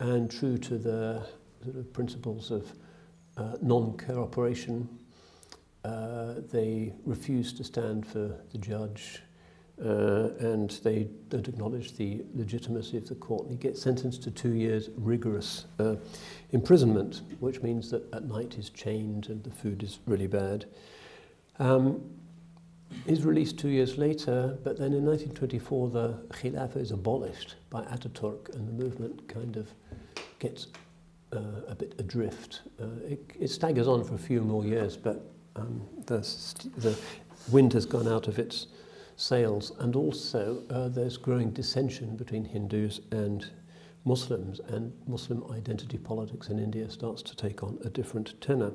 [0.00, 1.26] and true to the
[1.64, 2.74] sort of principles of
[3.38, 4.86] uh, non-cooperation
[5.86, 9.22] uh, they refuse to stand for the judge
[9.84, 13.42] uh, and they don't acknowledge the legitimacy of the court.
[13.42, 15.96] And he gets sentenced to two years rigorous uh,
[16.50, 20.64] imprisonment, which means that at night he's chained and the food is really bad.
[21.60, 22.02] Um,
[23.06, 28.54] he's released two years later, but then in 1924 the Khilafah is abolished by Ataturk
[28.56, 29.72] and the movement kind of
[30.40, 30.66] gets
[31.32, 32.62] uh, a bit adrift.
[32.80, 36.18] Uh, it, it staggers on for a few more years, but um, the,
[36.76, 36.96] the
[37.50, 38.66] wind has gone out of its
[39.16, 43.50] sails, and also uh, there's growing dissension between Hindus and
[44.04, 48.72] Muslims, and Muslim identity politics in India starts to take on a different tenor.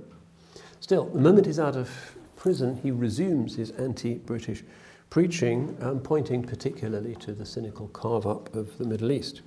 [0.82, 1.89] Still, the moment he's out of
[2.36, 4.63] prison, he resumes his anti British
[5.09, 9.41] preaching, um, pointing particularly to the cynical carve up of the Middle East.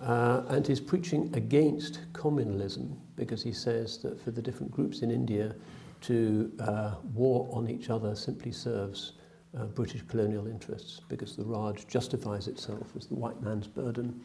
[0.00, 5.10] Uh, and he's preaching against communalism because he says that for the different groups in
[5.10, 5.54] India,
[6.02, 9.12] to uh, war on each other simply serves
[9.56, 14.20] uh, British colonial interests because the Raj justifies itself as the white man's burden.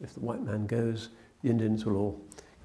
[0.00, 1.10] If the white man goes,
[1.42, 2.20] the Indians will all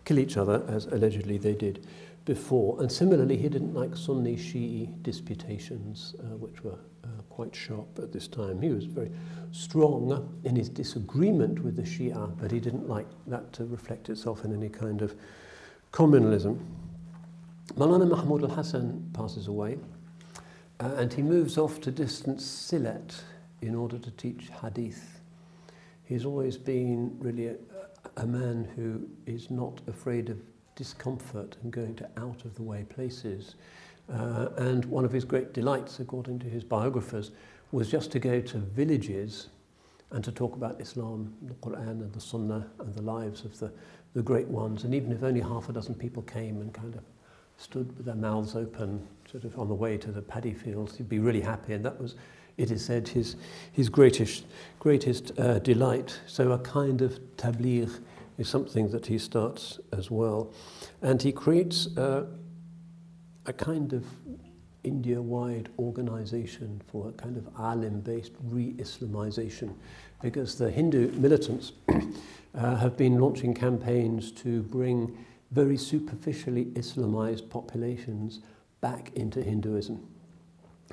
[0.05, 1.87] kill each other, as allegedly they did
[2.25, 2.81] before.
[2.81, 8.11] And similarly, he didn't like Sunni Shi'i disputations, uh, which were uh, quite sharp at
[8.11, 8.61] this time.
[8.61, 9.11] He was very
[9.51, 14.43] strong in his disagreement with the Shia, but he didn't like that to reflect itself
[14.45, 15.15] in any kind of
[15.91, 16.59] communalism.
[17.75, 19.77] Maulana Mahmud al-Hassan passes away
[20.81, 23.21] uh, and he moves off to distant Sylhet
[23.61, 25.21] in order to teach hadith.
[26.03, 27.55] He's always been really a,
[28.17, 30.41] a man who is not afraid of
[30.75, 33.55] discomfort and going to out of the way places.
[34.11, 37.31] Uh, and one of his great delights, according to his biographers,
[37.71, 39.47] was just to go to villages
[40.11, 43.71] and to talk about Islam, the Quran and the Sunnah and the lives of the,
[44.13, 44.83] the great ones.
[44.83, 47.03] And even if only half a dozen people came and kind of
[47.61, 50.97] stood with their mouths open, sort of on the way to the paddy fields.
[50.97, 52.15] He'd be really happy, and that was,
[52.57, 53.35] it is said, his,
[53.71, 54.45] his greatest,
[54.79, 56.19] greatest uh, delight.
[56.25, 57.99] So a kind of tabligh
[58.37, 60.51] is something that he starts as well.
[61.01, 62.25] And he creates uh,
[63.45, 64.05] a kind of
[64.83, 69.75] India-wide organization for a kind of alim-based re-Islamization
[70.23, 71.73] because the Hindu militants
[72.55, 75.15] uh, have been launching campaigns to bring
[75.51, 78.39] very superficially Islamized populations
[78.79, 80.05] back into Hinduism.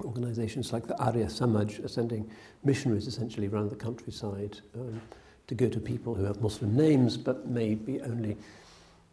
[0.05, 2.31] Organizations like the Arya Samaj are sending
[2.65, 5.01] missionaries essentially around the countryside um,
[5.47, 8.37] to go to people who have Muslim names but may be only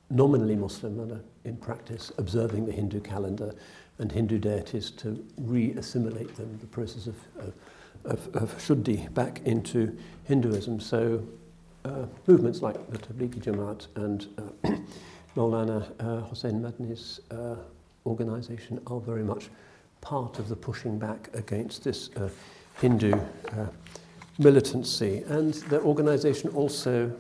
[0.10, 3.54] nominally Muslim and are in practice observing the Hindu calendar
[3.98, 7.54] and Hindu deities to re-assimilate them, the process of, of,
[8.04, 10.80] of, of Shuddhi back into Hinduism.
[10.80, 11.24] So
[11.86, 14.76] uh, movements like the Tablighi Jamaat and uh,
[15.36, 17.56] Maulana uh, Hussein Madani's uh,
[18.06, 19.50] organization are very much
[20.00, 22.30] part of the pushing back against this uh,
[22.80, 23.68] Hindu uh,
[24.38, 25.24] militancy.
[25.28, 27.12] And their organization also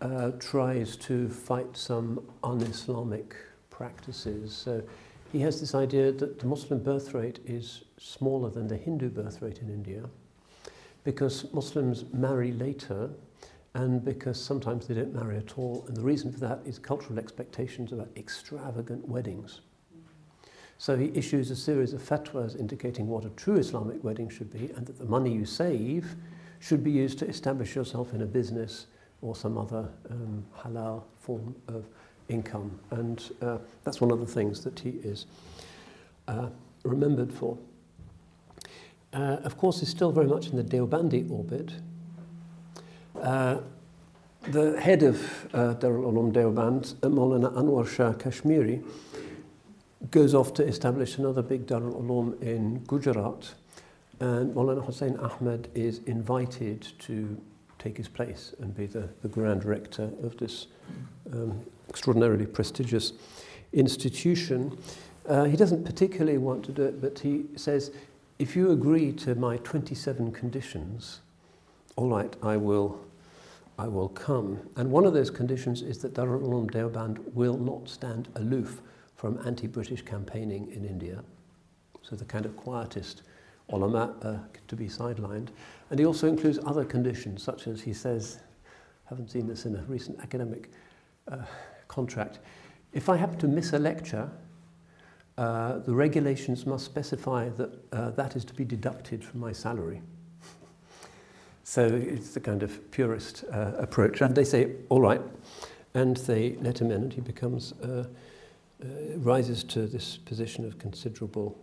[0.00, 3.36] uh, tries to fight some un Islamic
[3.70, 4.54] practices.
[4.54, 4.82] So
[5.32, 9.42] he has this idea that the Muslim birth rate is smaller than the Hindu birth
[9.42, 10.04] rate in India
[11.04, 13.10] because Muslims marry later
[13.76, 15.84] and because sometimes they don't marry at all.
[15.86, 19.60] And the reason for that is cultural expectations about extravagant weddings.
[20.78, 24.70] So he issues a series of fatwas indicating what a true Islamic wedding should be
[24.74, 26.16] and that the money you save
[26.58, 28.86] should be used to establish yourself in a business
[29.20, 31.84] or some other um, halal form of
[32.30, 32.80] income.
[32.90, 35.26] And uh, that's one of the things that he is
[36.28, 36.48] uh,
[36.82, 37.58] remembered for.
[39.12, 41.72] Uh, of course, he's still very much in the Deobandi orbit.
[43.22, 43.60] Uh,
[44.48, 48.82] the head of uh, Darul Ulum Deoband, Maulana Anwar Shah Kashmiri,
[50.10, 53.54] goes off to establish another big Darul Ulum in Gujarat,
[54.20, 57.40] and Maulana Hussain Ahmed is invited to
[57.78, 60.68] take his place and be the, the grand rector of this
[61.32, 63.12] um, extraordinarily prestigious
[63.72, 64.78] institution.
[65.28, 67.90] Uh, he doesn't particularly want to do it, but he says,
[68.38, 71.20] if you agree to my 27 conditions,
[71.96, 73.00] all right, I will,
[73.78, 74.58] I will come.
[74.76, 78.82] And one of those conditions is that Darul Uloom Deoband will not stand aloof
[79.16, 81.22] from anti-British campaigning in India.
[82.02, 83.22] So the kind of quietist
[83.72, 84.36] ulama uh,
[84.68, 85.48] to be sidelined.
[85.90, 88.40] And he also includes other conditions, such as he says,
[89.06, 90.70] haven't seen this in a recent academic
[91.30, 91.38] uh,
[91.88, 92.40] contract.
[92.92, 94.30] If I happen to miss a lecture,
[95.38, 100.02] uh, the regulations must specify that uh, that is to be deducted from my salary.
[101.68, 104.20] So it's the kind of purist uh, approach.
[104.20, 105.20] And they say, all right.
[105.94, 108.04] And they let him in, and he becomes, uh,
[108.80, 108.86] uh,
[109.16, 111.58] rises to this position of considerable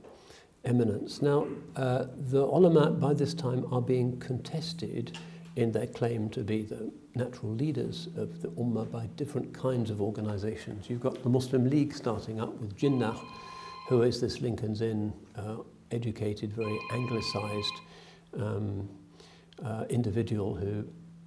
[0.66, 1.22] eminence.
[1.22, 1.48] Now,
[1.78, 5.18] uh, the ulama by this time are being contested
[5.56, 10.02] in their claim to be the natural leaders of the Ummah by different kinds of
[10.02, 10.90] organizations.
[10.90, 13.18] You've got the Muslim League starting up with Jinnah,
[13.88, 15.58] who is this Lincoln's Inn, uh,
[15.92, 17.76] educated, very anglicized
[18.38, 18.90] um,
[19.64, 20.86] uh, individual who,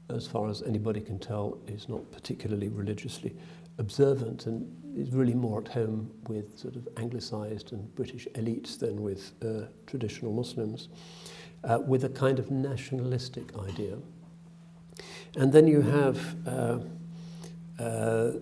[0.08, 3.34] as far as anybody can tell, is not particularly religiously
[3.78, 4.66] observant and
[4.96, 9.66] is really more at home with sort of anglicized and British elites than with uh,
[9.86, 10.88] traditional Muslims,
[11.64, 13.98] uh, with a kind of nationalistic idea.
[15.36, 16.78] And then you have uh,
[17.78, 18.32] uh,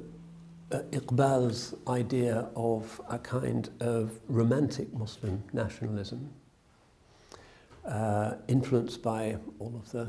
[0.71, 6.31] Iqbal's idea of a kind of romantic Muslim nationalism,
[7.85, 10.09] uh, influenced by all of the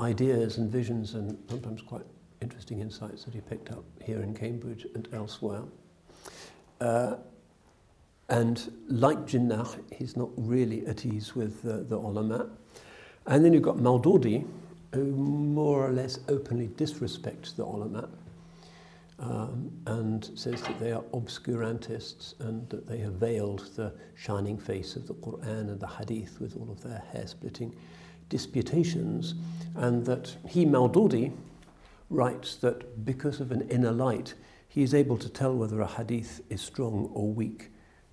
[0.00, 2.02] ideas and visions and sometimes quite
[2.40, 5.62] interesting insights that he picked up here in Cambridge and elsewhere.
[6.80, 7.14] Uh,
[8.28, 12.48] and like Jinnah, he's not really at ease with uh, the ulama.
[13.26, 14.46] And then you've got Maududi,
[14.94, 18.08] who more or less openly disrespects the ulama
[19.22, 24.96] um, and says that they are obscurantists and that they have veiled the shining face
[24.96, 27.74] of the Quran and the Hadith with all of their hair-splitting
[28.28, 29.34] disputations,
[29.76, 31.32] and that he, Maududi,
[32.10, 34.34] writes that because of an inner light,
[34.68, 37.70] he is able to tell whether a hadith is strong or weak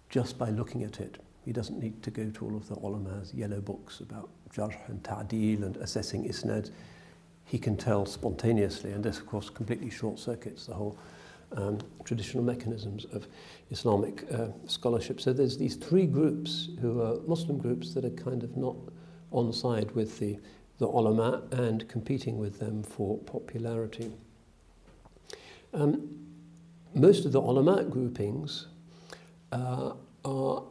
[0.10, 1.18] just by looking at it.
[1.46, 5.02] He doesn't need to go to all of the ulama's yellow books about jarh and
[5.04, 6.72] ta'dil and assessing isnad.
[7.50, 10.98] He can tell spontaneously, and this, of course, completely short circuits the whole
[11.52, 13.28] um, traditional mechanisms of
[13.72, 15.20] Islamic uh, scholarship.
[15.20, 18.76] So there's these three groups who are Muslim groups that are kind of not
[19.32, 20.40] on side with the
[20.80, 24.12] the ulama and competing with them for popularity.
[25.74, 26.10] Um,
[26.96, 28.68] most of the ulama groupings
[29.52, 29.92] uh,
[30.26, 30.64] are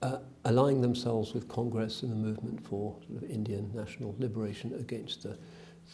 [0.00, 5.24] uh, allying themselves with Congress and the movement for sort of Indian national liberation against
[5.24, 5.36] the,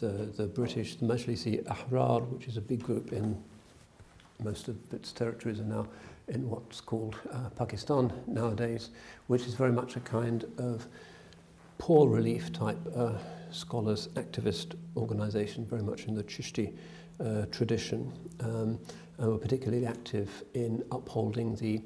[0.00, 0.96] the, the British.
[0.96, 3.36] The Majlisi Ahrar, which is a big group in
[4.42, 5.86] most of its territories, are now
[6.28, 8.90] in what's called uh, Pakistan nowadays,
[9.26, 10.86] which is very much a kind of
[11.78, 13.12] poor relief type uh,
[13.50, 16.72] scholars activist organization, very much in the Chishti
[17.20, 18.78] uh, tradition, um,
[19.18, 21.80] and were particularly active in upholding the,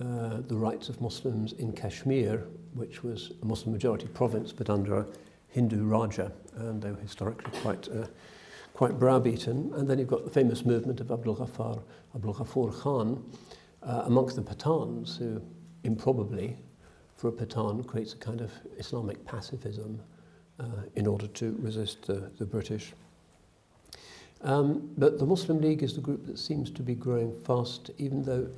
[0.00, 2.44] uh, the rights of Muslims in Kashmir,
[2.74, 5.06] which was a Muslim majority province but under a
[5.48, 8.06] Hindu Raja, and they were historically quite, uh,
[8.74, 9.72] quite browbeaten.
[9.74, 11.82] And then you've got the famous movement of Abdul Ghaffar,
[12.14, 13.24] Abdul Ghaffur Khan
[13.82, 15.42] uh, amongst the Pathans, who
[15.84, 16.56] improbably,
[17.16, 20.00] for a Pathan, creates a kind of Islamic pacifism
[20.60, 20.64] uh,
[20.96, 22.92] in order to resist the, the British.
[24.42, 28.22] Um, but the Muslim League is the group that seems to be growing fast, even
[28.24, 28.48] though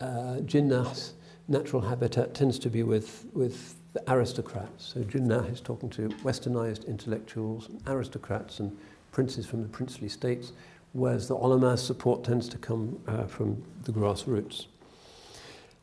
[0.00, 1.14] uh, Jinnah's
[1.48, 4.92] natural habitat tends to be with, with the aristocrats.
[4.94, 8.76] So Jinnah is talking to westernized intellectuals, and aristocrats, and
[9.12, 10.52] princes from the princely states,
[10.92, 14.66] whereas the ulama's support tends to come uh, from the grassroots.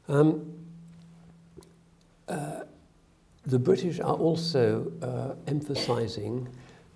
[0.07, 0.53] Um,
[2.27, 2.61] uh,
[3.45, 6.47] the British are also uh, emphasizing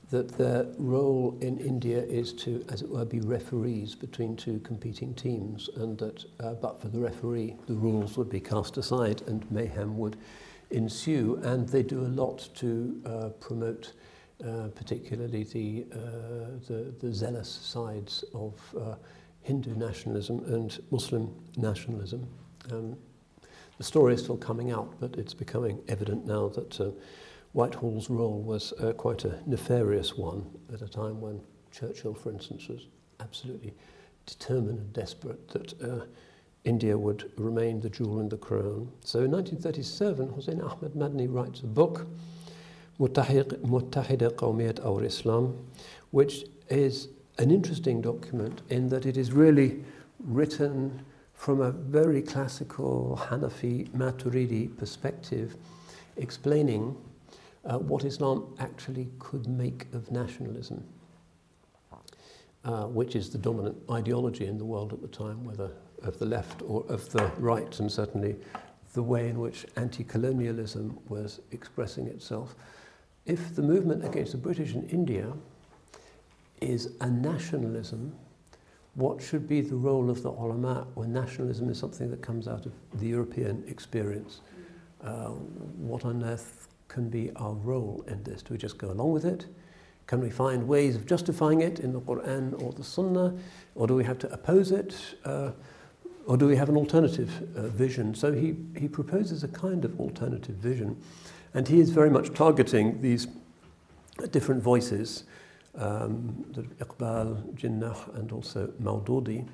[0.10, 5.14] that their role in India is to, as it were, be referees between two competing
[5.14, 9.50] teams, and that uh, but for the referee, the rules would be cast aside and
[9.50, 10.18] mayhem would
[10.72, 11.40] ensue.
[11.44, 13.94] And they do a lot to uh, promote,
[14.46, 15.98] uh, particularly the, uh,
[16.68, 18.96] the, the zealous sides of uh,
[19.42, 22.28] Hindu nationalism and Muslim nationalism.
[22.72, 22.96] Um,
[23.78, 26.80] the story is still coming out, but it's becoming evident now that.
[26.80, 26.92] Uh,
[27.54, 31.42] Whitehall's role was uh, quite a nefarious one at a time when
[31.72, 32.88] Churchill, for instance, was
[33.20, 33.74] absolutely
[34.26, 36.06] determined and desperate that uh,
[36.64, 38.92] India would remain the jewel in the crown.
[39.04, 42.08] So in 1937, Hussein Ahmed Madani writes a book,
[43.00, 45.58] Muttahida Qawmiyat Awr Islam,
[46.12, 47.08] which is
[47.40, 49.84] an interesting document in that it is really
[50.20, 55.56] written from a very classical Hanafi Maturidi perspective,
[56.18, 56.96] explaining
[57.66, 60.84] uh, what Islam actually could make of nationalism,
[62.64, 65.72] uh, which is the dominant ideology in the world at the time, whether
[66.04, 68.36] of the left or of the right, and certainly
[68.94, 72.56] the way in which anti colonialism was expressing itself.
[73.26, 75.32] If the movement against the British in India
[76.60, 78.14] is a nationalism,
[78.96, 82.66] what should be the role of the ulama when nationalism is something that comes out
[82.66, 84.42] of the European experience?
[85.02, 85.30] Uh,
[85.78, 88.44] what on earth can be our role in this?
[88.44, 89.46] Do we just go along with it?
[90.08, 93.34] Can we find ways of justifying it in the Quran or the Sunnah?
[93.76, 94.94] Or do we have to oppose it?
[95.24, 95.52] Uh,
[96.26, 98.14] or do we have an alternative uh, vision?
[98.16, 101.02] So he, he proposes a kind of alternative vision.
[101.54, 103.28] And he is very much targeting these
[104.32, 105.26] different voices,
[105.76, 106.46] um,
[106.80, 109.48] Iqbal, Jinnah, and also Maududi,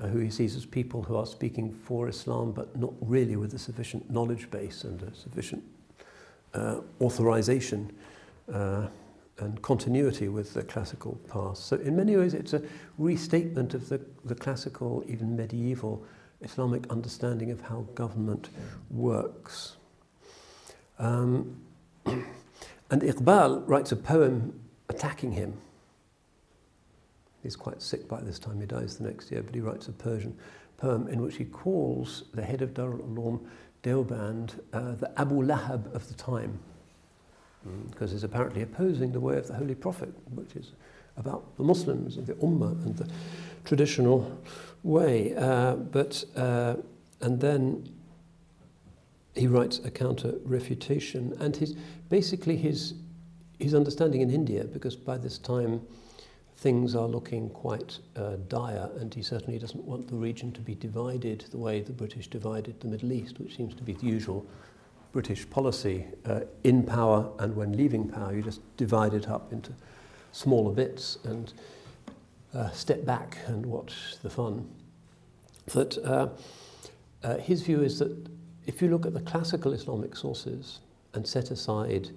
[0.00, 3.54] uh, who he sees as people who are speaking for Islam but not really with
[3.54, 5.62] a sufficient knowledge base and a sufficient
[6.54, 7.92] uh, authorization
[8.52, 8.86] uh,
[9.42, 11.66] and continuity with the classical past.
[11.66, 12.62] So, in many ways, it's a
[12.98, 16.04] restatement of the, the classical, even medieval
[16.40, 18.50] Islamic understanding of how government
[18.90, 19.76] works.
[20.98, 21.60] Um,
[22.06, 25.54] and Iqbal writes a poem attacking him.
[27.42, 29.92] He's quite sick by this time, he dies the next year, but he writes a
[29.92, 30.36] Persian
[30.76, 33.40] poem in which he calls the head of Darul Uloom
[33.82, 36.60] Deoband uh, the Abu Lahab of the time,
[37.90, 40.72] because he's apparently opposing the way of the Holy Prophet, which is
[41.16, 43.08] about the Muslims and the Ummah and the
[43.64, 44.38] traditional
[44.82, 45.34] way.
[45.36, 46.76] Uh, but uh,
[47.20, 47.88] and then
[49.34, 51.76] he writes a counter refutation, and his
[52.08, 52.94] basically his
[53.58, 55.80] his understanding in India, because by this time
[56.56, 60.74] things are looking quite uh, dire, and he certainly doesn't want the region to be
[60.74, 64.46] divided the way the British divided the Middle East, which seems to be the usual
[65.12, 66.06] British policy.
[66.24, 69.72] Uh, in power and when leaving power, you just divide it up into
[70.32, 71.52] smaller bits and
[72.54, 74.68] uh, step back and watch the fun.
[75.72, 76.28] But uh,
[77.22, 78.16] uh, his view is that
[78.66, 80.80] if you look at the classical Islamic sources
[81.14, 82.10] and set aside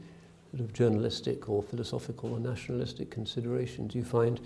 [0.51, 4.39] sort of journalistic or philosophical or nationalistic considerations, you find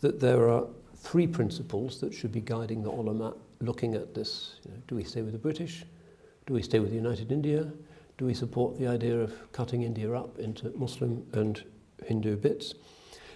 [0.00, 0.66] that there are
[0.96, 4.56] three principles that should be guiding the ulama looking at this.
[4.64, 5.84] You know, do we stay with the British?
[6.46, 7.66] Do we stay with United India?
[8.18, 11.62] Do we support the idea of cutting India up into Muslim and
[12.04, 12.74] Hindu bits?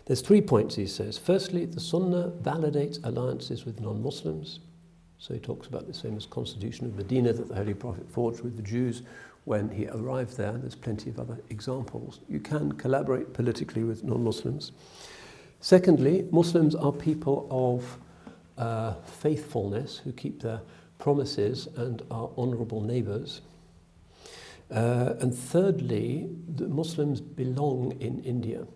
[0.07, 1.19] There's three points he says.
[1.19, 4.61] Firstly, the Sunnah validates alliances with non Muslims.
[5.19, 8.57] So he talks about this famous constitution of Medina that the Holy Prophet forged with
[8.57, 9.03] the Jews
[9.45, 10.53] when he arrived there.
[10.53, 12.20] There's plenty of other examples.
[12.28, 14.70] You can collaborate politically with non Muslims.
[15.59, 17.99] Secondly, Muslims are people of
[18.57, 20.61] uh, faithfulness who keep their
[21.01, 23.40] promises and are honourable neighbours.
[24.70, 28.66] Uh, and thirdly, the Muslims belong in India.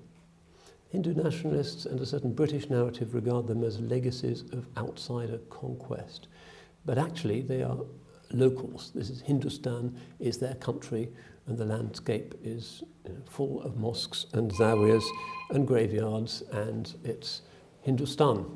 [0.89, 6.29] Hindu nationalists and a certain British narrative regard them as legacies of outsider conquest.
[6.85, 7.79] But actually, they are
[8.31, 8.91] locals.
[8.95, 11.11] This is Hindustan, is their country,
[11.47, 15.05] and the landscape is you know, full of mosques and zawiyas
[15.51, 17.43] and graveyards, and it's
[17.83, 18.47] Hindustan.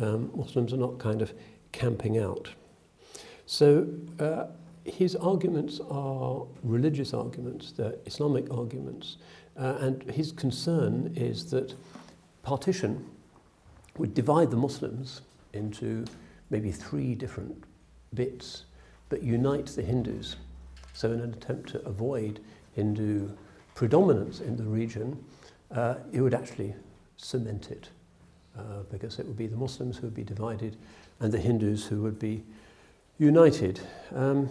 [0.00, 1.32] Um, Muslims are not kind of
[1.72, 2.48] camping out.
[3.46, 3.86] So
[4.18, 4.46] uh,
[4.84, 9.16] his arguments are religious arguments, they're Islamic arguments,
[9.58, 11.74] uh, and his concern is that
[12.42, 13.04] partition
[13.96, 15.22] would divide the Muslims
[15.52, 16.04] into
[16.50, 17.64] maybe three different
[18.14, 18.64] bits,
[19.08, 20.36] but unite the Hindus.
[20.92, 22.40] So, in an attempt to avoid
[22.74, 23.30] Hindu
[23.74, 25.22] predominance in the region,
[25.70, 26.74] uh, it would actually
[27.16, 27.88] cement it,
[28.56, 30.76] uh, because it would be the Muslims who would be divided
[31.20, 32.44] and the Hindus who would be
[33.18, 33.80] united.
[34.14, 34.48] Um,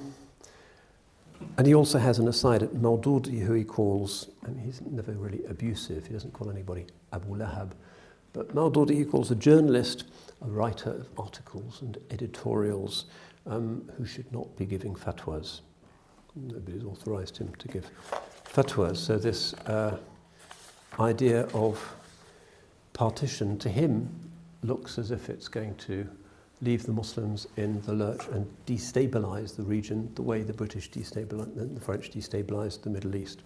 [1.57, 5.43] and he also has an aside at Maududi, who he calls, and he's never really
[5.45, 7.71] abusive, he doesn't call anybody Abu Lahab,
[8.31, 10.05] but Maududi he calls a journalist,
[10.41, 13.05] a writer of articles and editorials
[13.45, 15.61] um, who should not be giving fatwas.
[16.35, 17.89] Nobody's authorized him to give
[18.45, 18.97] fatwas.
[18.97, 19.97] So this uh,
[20.99, 21.95] idea of
[22.93, 24.09] partition to him
[24.63, 26.07] looks as if it's going to
[26.61, 31.73] leave the Muslims in the lurch and destabilize the region the way the British destabilized,
[31.73, 33.41] the French destabilized the Middle East.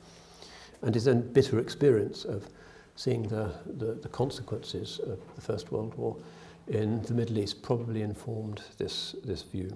[0.82, 2.48] And his own bitter experience of
[2.96, 6.16] seeing the, the, the consequences of the First World War
[6.68, 9.76] in the Middle East probably informed this, this view.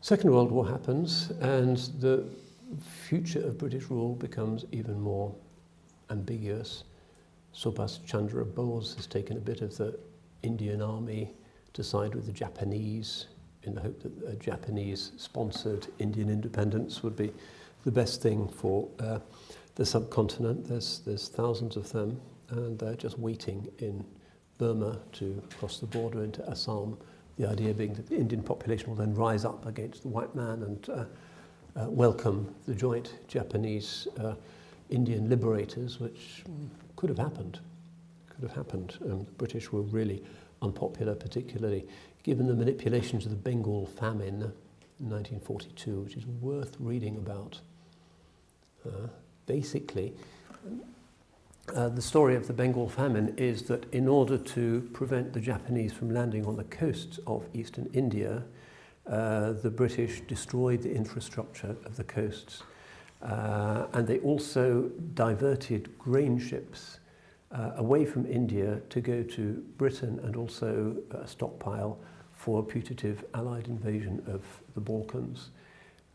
[0.00, 2.24] Second World War happens, and the
[2.80, 5.34] future of British rule becomes even more
[6.10, 6.84] ambiguous.
[7.54, 9.98] Subhas Chandra Bose has taken a bit of the
[10.42, 11.32] Indian army
[11.72, 13.26] to side with the Japanese
[13.62, 17.32] in the hope that a Japanese sponsored Indian independence would be
[17.84, 19.18] the best thing for uh,
[19.74, 20.66] the subcontinent.
[20.66, 22.20] There's, there's thousands of them,
[22.50, 24.04] and they're just waiting in
[24.58, 26.96] Burma to cross the border into Assam.
[27.38, 30.62] The idea being that the Indian population will then rise up against the white man
[30.62, 31.04] and uh,
[31.76, 34.34] uh, welcome the joint Japanese uh,
[34.90, 36.42] Indian liberators, which
[36.96, 37.60] could have happened.
[38.28, 38.98] Could have happened.
[39.02, 40.22] Um, the British were really
[40.62, 41.86] unpopular, particularly
[42.22, 44.52] given the manipulations of the Bengal famine
[44.98, 47.60] in 1942, which is worth reading about.
[48.86, 49.08] Uh,
[49.46, 50.14] basically,
[51.74, 55.92] uh, the story of the Bengal famine is that in order to prevent the Japanese
[55.92, 58.42] from landing on the coasts of eastern India,
[59.06, 62.62] uh, the British destroyed the infrastructure of the coasts.
[63.22, 66.99] Uh, and they also diverted grain ships
[67.52, 71.98] uh, away from India to go to Britain and also a stockpile
[72.32, 74.42] for a putative Allied invasion of
[74.74, 75.50] the Balkans.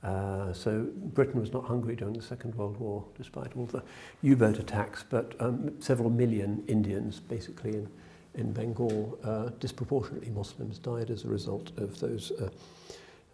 [0.03, 3.83] Uh, so Britain was not hungry during the Second World War, despite all the
[4.21, 7.89] U-boat attacks, but um, several million Indians, basically in,
[8.35, 12.49] in Bengal, uh, disproportionately Muslims, died as a result of those uh,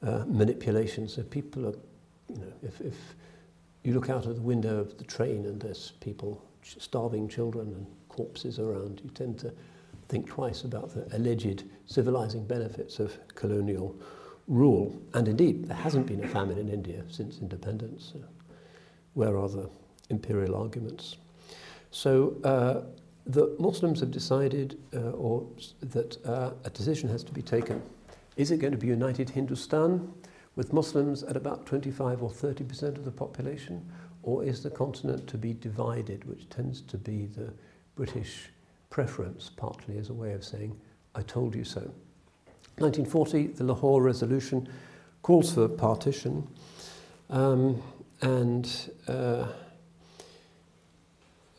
[0.06, 1.14] uh, manipulations.
[1.14, 1.76] So people are,
[2.30, 2.96] you know, if, if
[3.84, 7.86] you look out of the window of the train and there's people starving children and
[8.10, 9.54] corpses around, you tend to
[10.10, 13.96] think twice about the alleged civilizing benefits of colonial
[14.48, 14.94] rule.
[15.14, 18.14] And indeed, there hasn't been a famine in India since independence.
[19.14, 19.70] where are the
[20.10, 21.18] imperial arguments?
[21.92, 22.82] So uh,
[23.26, 25.46] the Muslims have decided, uh, or
[25.82, 27.82] that uh, a decision has to be taken.
[28.38, 30.14] Is it going to be united Hindustan
[30.56, 33.86] with Muslims at about 25 or 30 percent of the population,
[34.24, 37.52] or is the continent to be divided, which tends to be the
[37.96, 38.50] British
[38.90, 40.80] preference, partly as a way of saying,
[41.16, 41.82] I told you so.
[42.78, 44.68] 1940, the Lahore Resolution
[45.22, 46.48] calls for partition,
[47.30, 47.82] um,
[48.22, 49.48] and uh,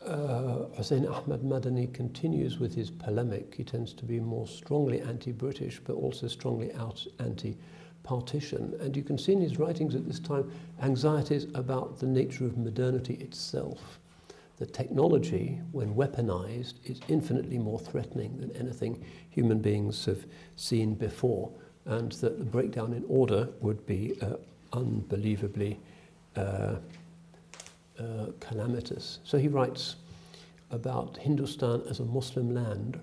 [0.05, 3.55] uh, Hussein Ahmad Madani continues with his polemic.
[3.55, 7.05] He tends to be more strongly anti-British, but also strongly out
[8.03, 8.75] anti-partition.
[8.79, 10.51] And you can see in his writings at this time
[10.81, 13.99] anxieties about the nature of modernity itself.
[14.57, 20.25] The technology, when weaponized, is infinitely more threatening than anything human beings have
[20.55, 21.51] seen before,
[21.85, 24.35] and that the breakdown in order would be uh,
[24.71, 25.79] unbelievably
[26.35, 26.39] uh,
[27.99, 29.19] uh, calamitous.
[29.23, 29.95] So he writes
[30.71, 32.99] about Hindustan as a Muslim land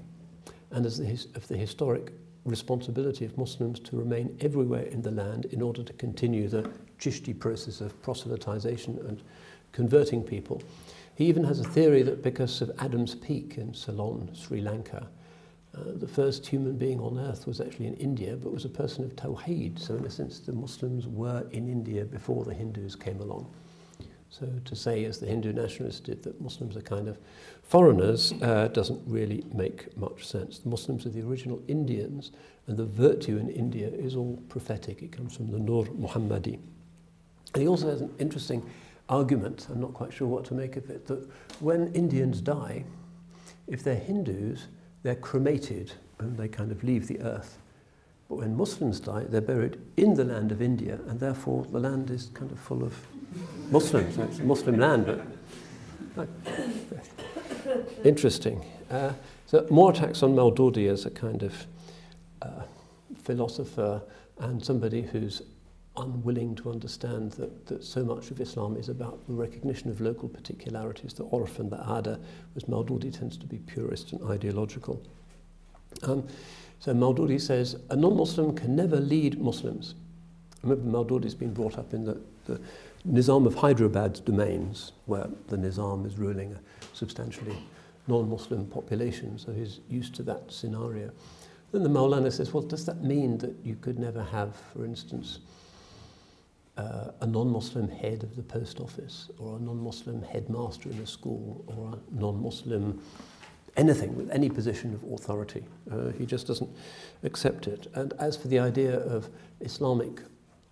[0.70, 2.12] and as the his, of the historic
[2.44, 7.38] responsibility of Muslims to remain everywhere in the land in order to continue the Chishti
[7.38, 9.22] process of proselytization and
[9.72, 10.62] converting people.
[11.14, 15.08] He even has a theory that because of Adam's Peak in Ceylon, Sri Lanka,
[15.72, 19.04] Uh, the first human being on earth was actually in India, but was a person
[19.04, 19.78] of Tawheed.
[19.78, 23.46] So, in a sense, the Muslims were in India before the Hindus came along.
[24.30, 27.18] So, to say, as the Hindu nationalists did, that Muslims are kind of
[27.64, 30.60] foreigners uh, doesn't really make much sense.
[30.60, 32.30] The Muslims are the original Indians,
[32.68, 35.02] and the virtue in India is all prophetic.
[35.02, 36.60] It comes from the Nur Muhammadi.
[37.54, 38.64] And he also has an interesting
[39.08, 41.28] argument, I'm not quite sure what to make of it, that
[41.58, 42.84] when Indians die,
[43.66, 44.68] if they're Hindus,
[45.02, 47.58] they're cremated and they kind of leave the earth.
[48.28, 52.10] But when Muslims die, they're buried in the land of India, and therefore the land
[52.10, 52.94] is kind of full of
[53.70, 54.18] Muslims.
[54.18, 55.22] it's a Muslim land,
[56.16, 56.28] but
[58.04, 58.64] interesting.
[58.90, 59.12] Uh,
[59.46, 61.66] so more attacks on Maududi as a kind of
[62.42, 62.62] uh,
[63.22, 64.02] philosopher
[64.38, 65.42] and somebody who's
[65.96, 70.28] unwilling to understand that, that so much of Islam is about the recognition of local
[70.28, 72.18] particularities, the orf and the ada,
[72.52, 75.02] whereas Maududi tends to be purist and ideological.
[76.02, 76.26] Um,
[76.78, 79.94] so Maududi says, a non-Muslim can never lead Muslims.
[80.62, 82.60] Remember, Maududi's been brought up in the, the
[83.08, 86.60] Nizam of Hyderabad's domains, where the Nizam is ruling a
[86.94, 87.56] substantially
[88.06, 91.10] non-Muslim population, so he's used to that scenario.
[91.72, 95.38] Then the Maulana says, well, does that mean that you could never have, for instance,
[96.76, 101.64] uh, a non-Muslim head of the post office or a non-Muslim headmaster in a school
[101.66, 103.00] or a non-Muslim
[103.76, 105.64] anything with any position of authority.
[105.90, 106.70] Uh, he just doesn't
[107.22, 107.86] accept it.
[107.94, 109.28] And as for the idea of
[109.60, 110.20] Islamic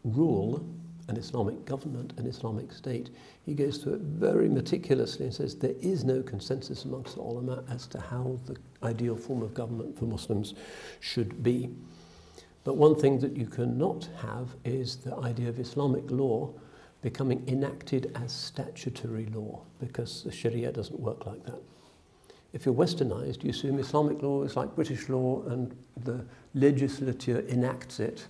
[0.04, 0.64] rule,
[1.08, 3.10] an Islamic government, an Islamic state,
[3.44, 7.64] he goes through it very meticulously and says there is no consensus amongst the ulama
[7.70, 10.54] as to how the ideal form of government for Muslims
[11.00, 11.70] should be.
[12.64, 16.52] But one thing that you cannot have is the idea of Islamic law
[17.00, 21.62] becoming enacted as statutory law because the Sharia doesn't work like that.
[22.52, 25.74] If you're westernized, you assume Islamic law is like British law and
[26.04, 26.24] the
[26.54, 28.26] legislature enacts it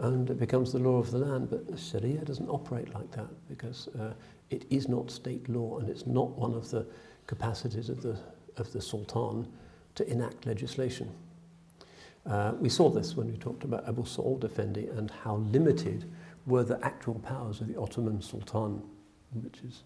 [0.00, 1.50] and it becomes the law of the land.
[1.50, 4.12] But Sharia doesn't operate like that because uh,
[4.50, 6.86] it is not state law and it's not one of the
[7.26, 8.16] capacities of the,
[8.56, 9.46] of the Sultan
[9.94, 11.10] to enact legislation.
[12.26, 16.10] Uh, we saw this when we talked about Abu Sa'ud Effendi and how limited
[16.46, 18.82] were the actual powers of the Ottoman Sultan,
[19.42, 19.84] which is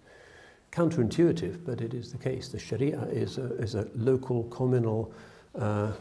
[0.73, 2.49] counterintuitive, but it is the case.
[2.49, 5.13] The Sharia is a, is a local, communal,
[5.55, 5.93] uh,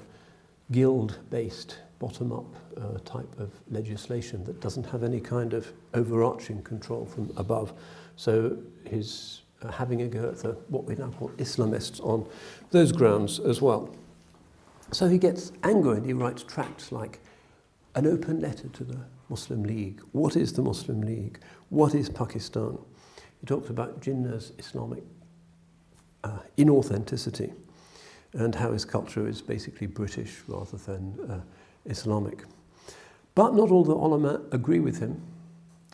[0.71, 7.31] guild-based, bottom-up uh, type of legislation that doesn't have any kind of overarching control from
[7.37, 7.71] above.
[8.17, 12.27] So his uh, having a go at the, what we now call Islamists on
[12.71, 13.89] those grounds as well.
[14.91, 17.21] So he gets angry and he writes tracts like
[17.95, 18.99] an open letter to the
[19.29, 20.01] Muslim League.
[20.11, 21.39] What is the Muslim League?
[21.69, 22.77] What is Pakistan?
[23.39, 25.03] He talks about Jinnah's Islamic
[26.25, 27.53] uh, inauthenticity
[28.33, 31.39] and how his culture is basically British rather than uh,
[31.85, 32.43] Islamic.
[33.35, 35.21] But not all the ulama agree with him.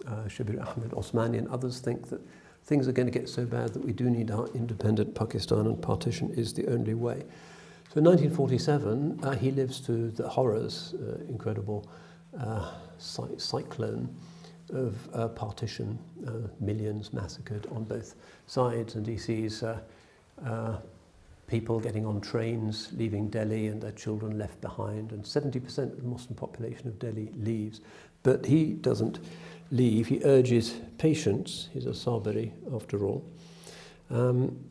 [0.05, 2.21] Uh, Shabir Ahmed Osmani and others think that
[2.63, 5.81] things are going to get so bad that we do need our independent Pakistan and
[5.81, 7.23] partition is the only way.
[7.93, 11.89] So in 1947, uh, he lives through the horrors, uh, incredible
[12.39, 14.15] uh, cy- cyclone
[14.71, 15.97] of uh, partition,
[16.27, 19.79] uh, millions massacred on both sides, and he sees uh,
[21.49, 26.07] people getting on trains, leaving Delhi, and their children left behind, and 70% of the
[26.07, 27.81] Muslim population of Delhi leaves.
[28.21, 29.19] But he doesn't
[29.71, 30.07] leave.
[30.07, 31.69] He urges patience.
[31.73, 33.25] He's a Sabiri, after all.
[34.09, 34.63] Um,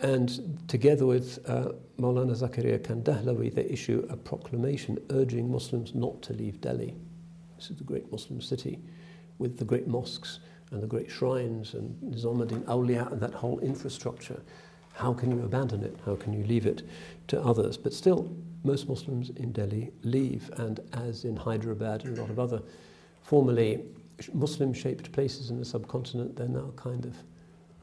[0.00, 6.32] and together with uh, Maulana Zakaria Kandahlawi, they issue a proclamation urging Muslims not to
[6.32, 6.96] leave Delhi.
[7.56, 8.80] This is the great Muslim city
[9.38, 10.40] with the great mosques
[10.70, 14.42] and the great shrines and Nizamuddin Awliya and that whole infrastructure.
[14.94, 15.96] How can you abandon it?
[16.04, 16.82] How can you leave it
[17.28, 17.76] to others?
[17.76, 18.34] But still,
[18.64, 22.62] most Muslims in Delhi leave, and as in Hyderabad and a lot of other
[23.22, 23.84] formerly
[24.32, 27.16] Muslim shaped places in the subcontinent, they're now kind of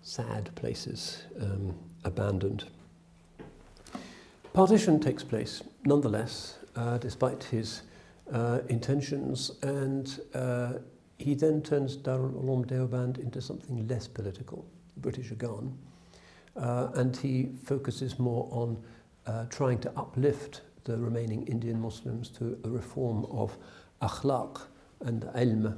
[0.01, 1.23] sad places.
[1.39, 2.65] Um, abandoned.
[4.53, 7.83] Partition takes place nonetheless, uh, despite his
[8.33, 10.73] uh, intentions, and uh,
[11.17, 14.65] he then turns Darul Uloom Deoband into something less political.
[14.95, 15.77] The British are gone,
[16.55, 18.81] uh, and he focuses more on
[19.25, 23.57] uh, trying to uplift the remaining Indian Muslims to a reform of
[24.01, 24.61] akhlaq
[25.01, 25.77] and ilm,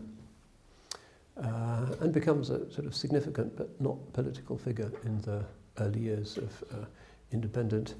[1.41, 5.43] uh, and becomes a sort of significant but not political figure in the
[5.79, 6.85] early years of uh,
[7.31, 7.95] independent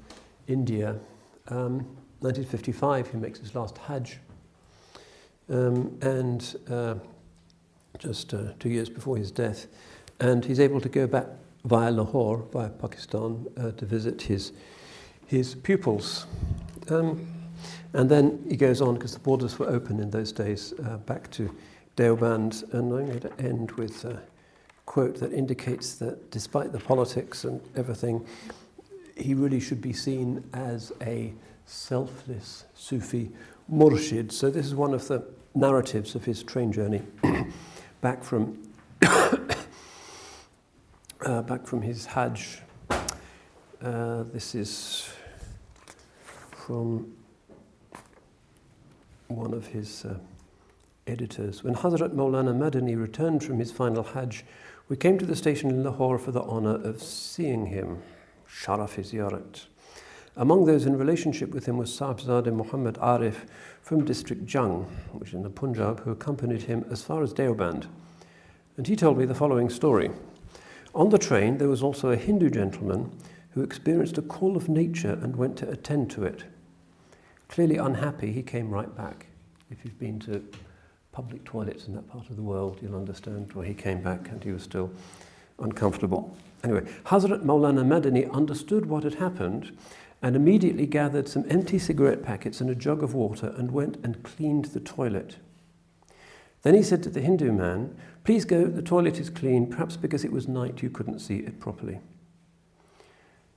[0.46, 0.96] India.
[1.48, 1.86] Um,
[2.20, 4.18] 1955, he makes his last Hajj.
[5.50, 6.94] Um, and uh,
[7.98, 9.66] just uh, two years before his death.
[10.20, 11.26] And he's able to go back
[11.64, 14.52] via Lahore, via Pakistan, uh, to visit his,
[15.26, 16.26] his pupils.
[16.90, 17.26] Um,
[17.92, 21.30] and then he goes on, because the borders were open in those days, uh, back
[21.32, 21.54] to
[21.96, 22.62] Deoband.
[22.74, 24.20] And I'm going to end with a
[24.86, 28.26] quote that indicates that despite the politics and everything,
[29.16, 31.32] he really should be seen as a
[31.66, 33.30] selfless Sufi
[33.72, 34.32] murshid.
[34.32, 35.24] So this is one of the
[35.54, 37.02] narratives of his train journey
[38.00, 38.58] back from
[41.24, 42.60] uh, back from his Hajj.
[42.90, 45.08] Uh, this is
[46.50, 47.12] from
[49.28, 50.18] one of his uh,
[51.06, 51.64] editors.
[51.64, 54.44] When Hazrat Maulana Madani returned from his final Hajj,
[54.88, 58.02] we came to the station in Lahore for the honour of seeing him.
[58.48, 59.64] Sharaf Ziyarat.
[60.36, 63.46] Among those in relationship with him was Sahibzade Muhammad Arif
[63.82, 67.86] from district Jhang, which is in the Punjab, who accompanied him as far as Deoband.
[68.76, 70.10] And he told me the following story.
[70.94, 73.10] On the train, there was also a Hindu gentleman
[73.50, 76.44] who experienced a call of nature and went to attend to it.
[77.48, 79.26] Clearly unhappy, he came right back.
[79.70, 80.44] If you've been to
[81.10, 84.42] public toilets in that part of the world, you'll understand why he came back and
[84.42, 84.90] he was still
[85.58, 86.36] uncomfortable.
[86.62, 89.76] Anyway, Hazrat Maulana Madani understood what had happened
[90.22, 94.22] and immediately gathered some empty cigarette packets and a jug of water and went and
[94.22, 95.36] cleaned the toilet.
[96.62, 97.94] Then he said to the Hindu man,
[98.24, 101.60] Please go, the toilet is clean, perhaps because it was night you couldn't see it
[101.60, 102.00] properly.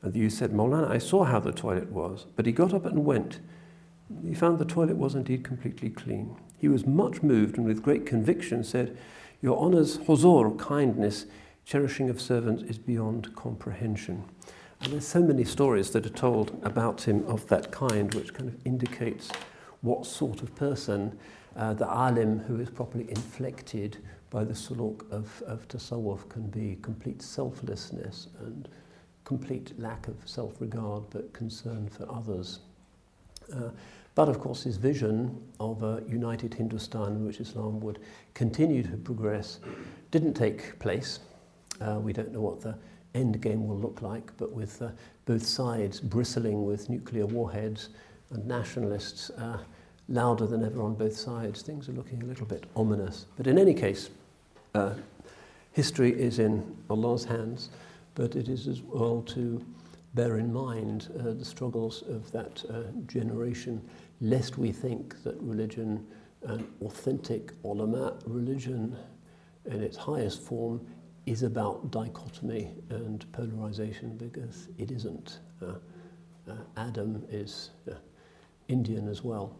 [0.01, 2.85] And the youth said, Maulana, I saw how the toilet was, but he got up
[2.85, 3.39] and went.
[4.25, 6.35] He found the toilet was indeed completely clean.
[6.57, 8.97] He was much moved and with great conviction said,
[9.41, 11.27] Your Honour's huzur, kindness,
[11.63, 14.25] cherishing of servants is beyond comprehension.
[14.81, 18.49] And there's so many stories that are told about him of that kind, which kind
[18.49, 19.29] of indicates
[19.81, 21.17] what sort of person
[21.55, 23.97] uh, the alim who is properly inflected
[24.29, 28.67] by the suluk of, of tasawwuf can be complete selflessness and
[29.23, 32.59] complete lack of self-regard but concern for others.
[33.53, 33.69] Uh,
[34.15, 37.99] but of course his vision of a united Hindustan in which Islam would
[38.33, 39.59] continue to progress
[40.11, 41.19] didn't take place.
[41.79, 42.75] Uh, we don't know what the
[43.13, 44.89] end game will look like, but with uh,
[45.25, 47.89] both sides bristling with nuclear warheads
[48.31, 49.59] and nationalists uh,
[50.09, 53.25] louder than ever on both sides, things are looking a little bit ominous.
[53.35, 54.09] But in any case,
[54.77, 54.93] uh,
[55.71, 57.69] history is in Allah's hands,
[58.15, 59.63] but it is as well to
[60.13, 63.81] bear in mind uh, the struggles of that uh, generation,
[64.21, 66.05] lest we think that religion,
[66.43, 68.95] an authentic ulama religion
[69.65, 70.85] in its highest form,
[71.25, 75.39] is about dichotomy and polarization because it isn't.
[75.61, 75.73] Uh,
[76.49, 77.95] uh, Adam is uh,
[78.69, 79.55] Indian as well.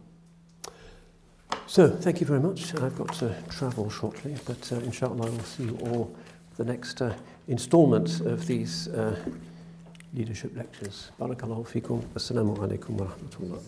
[1.68, 2.74] So, thank you very much.
[2.76, 6.16] I've got to travel shortly, but uh, inshallah, I will see you all
[6.56, 7.12] the next uh,
[7.46, 9.14] installment of these uh,
[10.14, 11.10] leadership lectures.
[11.20, 12.02] Barakallahu fikum.
[12.14, 13.60] Assalamu alaikum wa rahmatullah.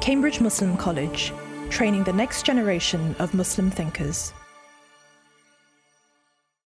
[0.00, 1.34] Cambridge Muslim College,
[1.68, 4.32] training the next generation of Muslim thinkers.